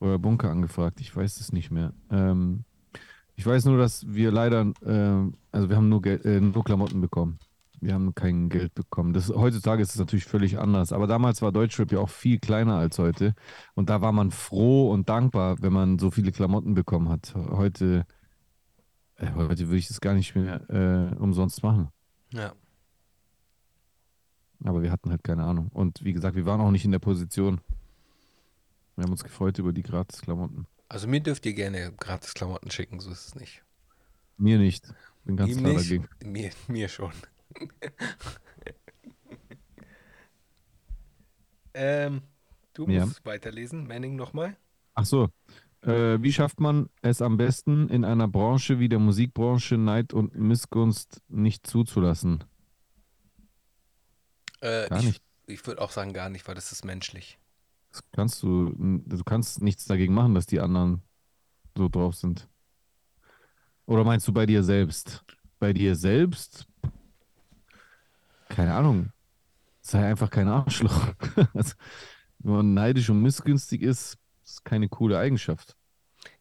[0.00, 1.00] euer Bunker angefragt.
[1.00, 1.92] Ich weiß es nicht mehr.
[2.10, 2.64] Ähm,
[3.34, 7.00] ich weiß nur, dass wir leider, äh, also wir haben nur, Gel äh, nur Klamotten
[7.00, 7.38] bekommen.
[7.80, 9.12] Wir haben kein Geld bekommen.
[9.12, 10.92] Das, heutzutage ist es natürlich völlig anders.
[10.92, 13.34] Aber damals war Deutschrap ja auch viel kleiner als heute.
[13.74, 17.34] Und da war man froh und dankbar, wenn man so viele Klamotten bekommen hat.
[17.36, 18.04] Heute,
[19.16, 21.88] äh, heute würde ich das gar nicht mehr äh, umsonst machen.
[22.32, 22.52] Ja.
[24.64, 25.68] Aber wir hatten halt keine Ahnung.
[25.72, 27.60] Und wie gesagt, wir waren auch nicht in der Position.
[28.98, 30.66] Wir haben uns gefreut über die Gratis-Klamotten.
[30.88, 33.62] Also mir dürft ihr gerne gratis Klamotten schicken, so ist es nicht.
[34.38, 34.92] Mir nicht.
[35.24, 36.08] Bin ganz Ihm klar nicht, dagegen.
[36.24, 37.12] Mir, mir schon.
[41.74, 42.22] ähm,
[42.74, 43.06] du Ja.
[43.06, 43.86] musst weiterlesen.
[43.86, 44.56] Manning nochmal.
[44.94, 45.28] Ach so.
[45.82, 50.34] Äh, wie schafft man es am besten, in einer Branche wie der Musikbranche Neid und
[50.34, 52.42] Missgunst nicht zuzulassen?
[54.60, 55.22] Äh, Gar ich nicht.
[55.46, 57.38] ich würde auch sagen gar nicht, weil das ist menschlich.
[57.90, 61.02] Das kannst du, du kannst nichts dagegen machen, dass die anderen
[61.76, 62.48] so drauf sind.
[63.86, 65.24] Oder meinst du bei dir selbst?
[65.58, 66.66] Bei dir selbst?
[68.48, 69.10] Keine Ahnung.
[69.80, 71.14] Sei einfach kein Arschloch.
[71.54, 71.74] Also,
[72.40, 75.76] wenn man neidisch und missgünstig ist, ist keine coole Eigenschaft.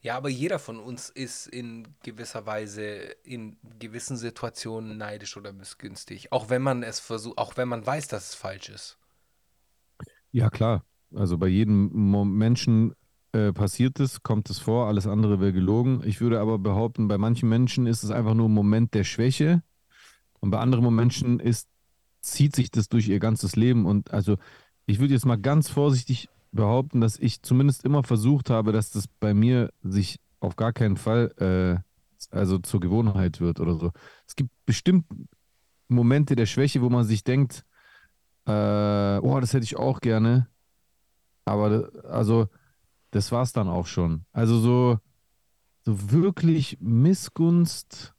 [0.01, 2.83] Ja, aber jeder von uns ist in gewisser Weise
[3.23, 6.31] in gewissen Situationen neidisch oder missgünstig.
[6.31, 8.97] Auch wenn man es versucht, auch wenn man weiß, dass es falsch ist.
[10.31, 10.85] Ja, klar.
[11.16, 12.93] Also bei jedem Menschen
[13.32, 16.01] äh, passiert es, kommt es vor, alles andere wäre gelogen.
[16.05, 19.64] Ich würde aber behaupten, bei manchen Menschen ist es einfach nur ein Moment der Schwäche
[20.39, 21.68] und bei anderen Menschen ist,
[22.22, 23.86] zieht sich das durch ihr ganzes Leben.
[23.86, 24.38] Und also
[24.86, 29.08] ich würde jetzt mal ganz vorsichtig behaupten, dass ich zumindest immer versucht habe, dass das
[29.08, 31.88] bei mir sich auf gar keinen Fall äh,
[32.32, 33.91] also zur Gewohnheit wird oder so.
[34.28, 35.05] Es gibt bestimmt
[35.88, 37.64] Momente der Schwäche, wo man sich denkt,
[38.45, 40.47] äh, oh, das hätte ich auch gerne.
[41.47, 42.49] Aber also,
[43.11, 44.25] das war's dann auch schon.
[44.33, 44.99] Also so,
[45.85, 48.13] so wirklich Missgunst.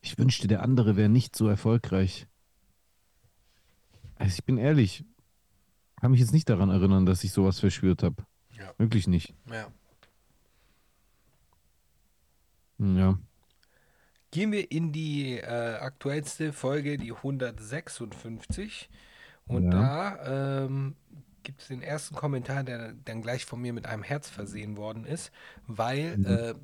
[0.00, 2.26] Ich wünschte, der andere wäre nicht so erfolgreich.
[4.16, 5.04] Also ich bin ehrlich,
[6.00, 8.24] kann mich jetzt nicht daran erinnern, dass ich sowas verspürt habe.
[8.58, 8.72] Ja.
[8.78, 9.34] Wirklich nicht.
[9.50, 9.68] Ja.
[12.78, 13.18] Ja.
[14.30, 18.88] Gehen wir in die äh, aktuellste Folge, die 156.
[19.46, 19.70] Und Ja.
[19.70, 20.96] da ähm,
[21.48, 25.06] gibt es den ersten Kommentar, der dann gleich von mir mit einem Herz versehen worden
[25.06, 25.32] ist,
[25.66, 26.54] weil äh,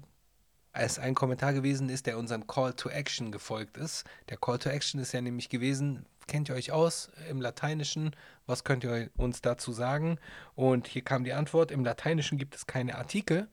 [0.74, 4.04] es ein Kommentar gewesen ist, der unserem Call to Action gefolgt ist.
[4.28, 8.14] Der Call to Action ist ja nämlich gewesen, kennt ihr euch aus im Lateinischen?
[8.44, 10.18] Was könnt ihr uns dazu sagen?
[10.54, 13.48] Und hier kam die Antwort, im Lateinischen gibt es keine Artikel,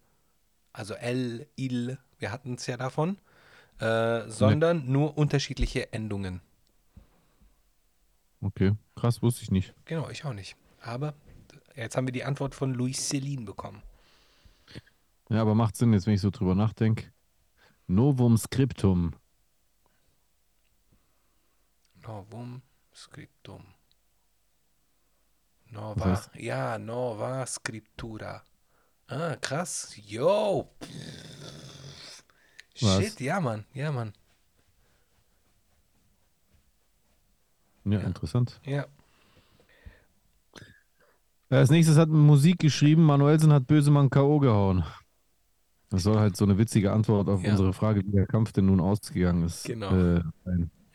[0.74, 3.20] also el, il, wir hatten es ja davon,
[3.80, 6.42] äh, sondern nur unterschiedliche Endungen.
[8.42, 8.74] Okay.
[8.98, 9.74] Krass, wusste ich nicht.
[9.86, 10.58] Genau, ich auch nicht.
[10.82, 11.14] Aber
[11.76, 13.82] jetzt haben wir die Antwort von Louis Celine bekommen.
[15.30, 17.12] Ja, aber macht Sinn jetzt, wenn ich so drüber nachdenke.
[17.88, 19.16] Novum Scriptum.
[22.06, 22.62] Novum
[22.94, 23.64] Scriptum.
[25.70, 28.44] Nova, heißt- ja, Nova Scriptura.
[29.08, 29.94] Ah, krass.
[29.96, 30.70] Yo.
[32.82, 33.04] Was?
[33.04, 33.66] Shit, ja, Mann.
[33.74, 34.14] Ja, Mann.
[37.86, 38.08] Ja, Ja.
[38.08, 38.60] interessant.
[38.66, 38.86] Ja.
[41.52, 44.40] Als nächstes hat Musik geschrieben, Manuelsen hat Bösemann K.O.
[44.40, 44.84] gehauen.
[45.90, 47.52] Das soll halt so eine witzige Antwort auf Ja.
[47.52, 49.66] unsere Frage, wie der Kampf denn nun ausgegangen ist.
[49.66, 49.92] Genau.
[49.94, 50.22] Äh.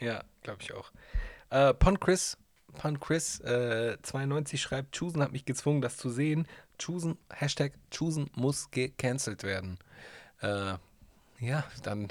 [0.01, 0.91] Ja, glaube ich auch.
[1.51, 2.39] Äh, Pon Chris,
[2.73, 6.47] Pon Chris äh, 92 schreibt, Chusen hat mich gezwungen, das zu sehen.
[6.79, 9.79] Chusen, Hashtag Chusen muss gecancelt werden.
[10.41, 10.75] Äh,
[11.41, 12.09] ja, dann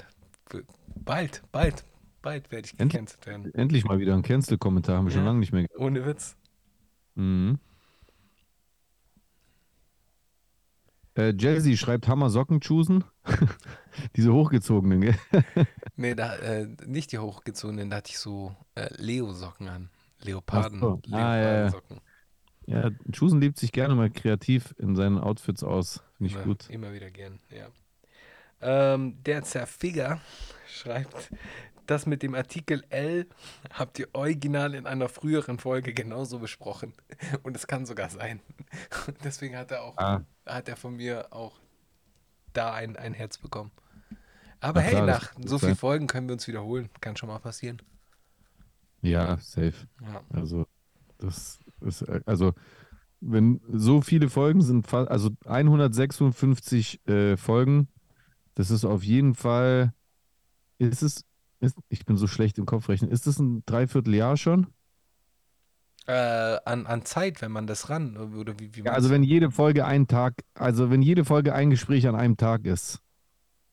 [1.04, 1.84] bald, bald,
[2.22, 3.52] bald werde ich gecancelt werden.
[3.54, 5.26] Endlich mal wieder ein Cancel-Kommentar, haben wir schon Ja.
[5.26, 5.80] lange nicht mehr gehabt.
[5.80, 6.36] Ohne Witz.
[7.16, 7.58] Mhm.
[11.16, 13.04] Äh, Jazzy schreibt Hammer Socken choosen.
[14.16, 15.16] Diese hochgezogenen, gell?
[15.96, 19.88] Nee, da, äh, nicht die hochgezogenen, da hatte ich so äh, Leo-Socken an.
[20.20, 21.00] Leoparden, so.
[21.10, 21.72] Ah, ja,
[22.66, 22.90] ja.
[23.12, 26.02] Choosen lebt sich gerne mal kreativ in seinen Outfits aus.
[26.16, 26.68] Finde ich immer, gut.
[26.68, 27.68] Immer wieder gern, ja.
[28.60, 30.20] Ähm, der Zerfiger
[30.68, 31.30] schreibt,
[31.86, 33.26] das mit dem Artikel L
[33.72, 36.92] habt ihr original in einer früheren Folge genauso besprochen.
[37.42, 38.40] Und es kann sogar sein.
[39.24, 40.24] Deswegen hat er auch, Ah.
[40.44, 41.60] hat er von mir auch
[42.52, 43.70] da ein, ein Herz bekommen.
[44.60, 46.88] Aber Na hey, klar, nach so vielen Folgen können wir uns wiederholen.
[47.00, 47.82] Kann schon mal passieren.
[49.02, 49.74] Ja, safe.
[50.02, 50.22] Ja.
[50.30, 50.66] Also,
[51.18, 52.54] das ist, also,
[53.20, 57.88] wenn so viele Folgen sind, also 156 äh, Folgen,
[58.54, 59.92] das ist auf jeden Fall,
[60.78, 61.25] ist es,
[61.60, 64.66] ist, ich bin so schlecht im Kopfrechnen, ist es ein Dreivierteljahr schon?
[66.06, 69.50] Äh, an, an Zeit, wenn man das ran, oder wie, wie Ja, also wenn jede
[69.50, 73.00] Folge ein Tag, also wenn jede Folge ein Gespräch an einem Tag ist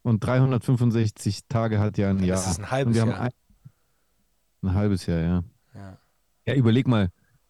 [0.01, 2.37] und 365 Tage hat ja ein Ja, Jahr.
[2.37, 3.19] das ist ein halbes Jahr.
[3.21, 3.29] Ein,
[4.63, 5.43] ein halbes Jahr, ja.
[5.75, 5.97] Ja.
[6.47, 7.09] Ja, überleg mal,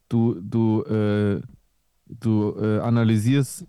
[0.09, 1.41] du, du, äh,
[2.07, 3.65] du äh, analysierst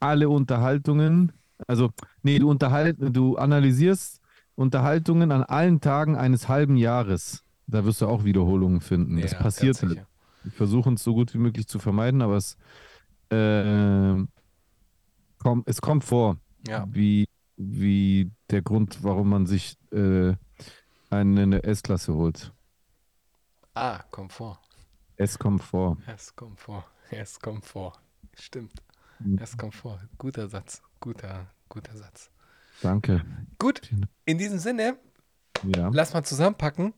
[0.00, 1.32] alle Unterhaltungen,
[1.66, 1.90] also,
[2.22, 4.20] nee, du unterhalt, du analysierst
[4.56, 7.44] Unterhaltungen an allen Tagen eines halben Jahres.
[7.68, 9.20] Da wirst du auch Wiederholungen finden.
[9.20, 10.06] das Ja, passiert ganz halt.
[10.44, 12.56] Wir versuchen es so gut wie möglich zu vermeiden, aber es,
[13.30, 14.14] äh,
[15.38, 16.36] komm, es kommt vor,
[16.66, 16.86] Ja.
[16.90, 17.26] wie,
[17.56, 20.34] wie der Grund, warum man sich äh,
[21.10, 22.52] eine S-Klasse holt.
[23.74, 24.58] Ah, Komfort.
[25.16, 25.96] Es kommt vor.
[26.06, 26.84] Es kommt vor.
[27.10, 27.92] Es kommt vor.
[28.38, 28.82] Stimmt.
[29.18, 29.38] Mhm.
[29.40, 30.00] Es kommt vor.
[30.18, 30.82] Guter Satz.
[31.00, 32.30] Guter, guter Satz.
[32.82, 33.24] Danke.
[33.58, 33.90] Gut,
[34.24, 34.96] in diesem Sinne,
[35.64, 35.90] Ja.
[35.92, 36.92] lass mal zusammenpacken.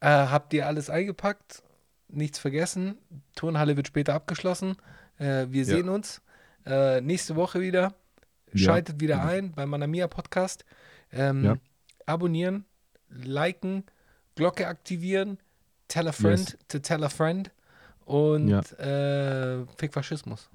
[0.00, 1.62] Äh, habt ihr alles eingepackt?
[2.08, 2.98] Nichts vergessen.
[3.36, 4.76] Turnhalle wird später abgeschlossen.
[5.18, 6.22] Äh, wir sehen uns
[6.66, 7.94] äh, nächste Woche wieder.
[8.52, 8.58] Ja.
[8.66, 10.64] Schaltet wieder ein beim Manamia Podcast.
[11.12, 11.56] Ähm, Ja.
[12.06, 12.64] Abonnieren,
[13.08, 13.84] liken,
[14.34, 15.38] Glocke aktivieren,
[15.88, 16.58] tell a friend Yes.
[16.68, 17.50] to tell a friend
[18.04, 18.60] und Ja.
[18.78, 20.50] äh, Fick Faschismus.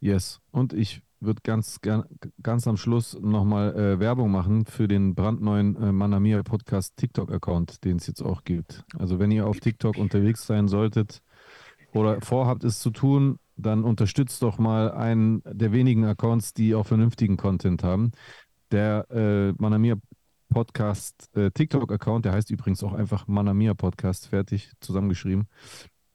[0.00, 0.40] Yes.
[0.50, 1.80] Und ich würde ganz,
[2.42, 7.98] ganz am Schluss nochmal äh, Werbung machen für den brandneuen äh, Manamia Podcast TikTok-Account, den
[7.98, 8.84] es jetzt auch gibt.
[8.98, 11.22] Also wenn ihr auf TikTok unterwegs sein solltet
[11.92, 16.86] oder vorhabt, es zu tun, dann unterstützt doch mal einen der wenigen Accounts, die auch
[16.86, 18.12] vernünftigen Content haben.
[18.70, 19.96] Der äh, Manamia
[20.48, 25.48] Podcast äh, TikTok-Account, der heißt übrigens auch einfach Manamia Podcast, fertig, zusammengeschrieben.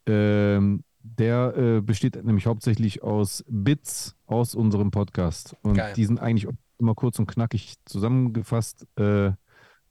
[0.05, 5.55] Ähm, der äh, besteht nämlich hauptsächlich aus Bits aus unserem Podcast.
[5.61, 5.93] Und Geil.
[5.95, 6.47] die sind eigentlich
[6.77, 9.31] immer kurz und knackig zusammengefasst äh,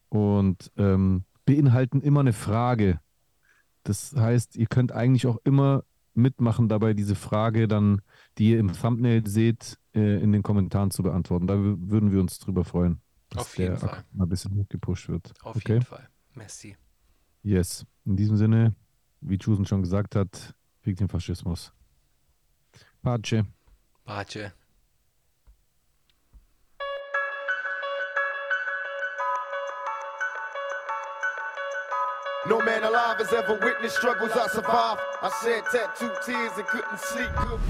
[0.08, 3.00] und ähm, beinhalten immer eine Frage.
[3.84, 5.84] Das heißt, ihr könnt eigentlich auch immer
[6.14, 8.02] mitmachen, dabei diese Frage dann,
[8.36, 11.46] die ihr im Thumbnail seht, äh, in den Kommentaren zu beantworten.
[11.46, 13.00] Da wü- würden wir uns drüber freuen,
[13.30, 14.04] dass Auf jeden der Fall.
[14.12, 15.32] Mal ein bisschen hochgepusht wird.
[15.42, 15.74] Auf okay?
[15.74, 16.08] jeden Fall.
[16.34, 16.76] Messi.
[17.42, 17.86] Yes.
[18.04, 18.74] In diesem Sinne,
[19.20, 21.72] wie Chusen schon gesagt hat, fick den Faschismus.
[23.02, 23.44] Pace.
[24.06, 24.52] Bace.
[32.48, 35.00] No man alive has ever witnessed struggles I survived.
[35.22, 37.60] I shed tattooed tears and couldn't sleep good.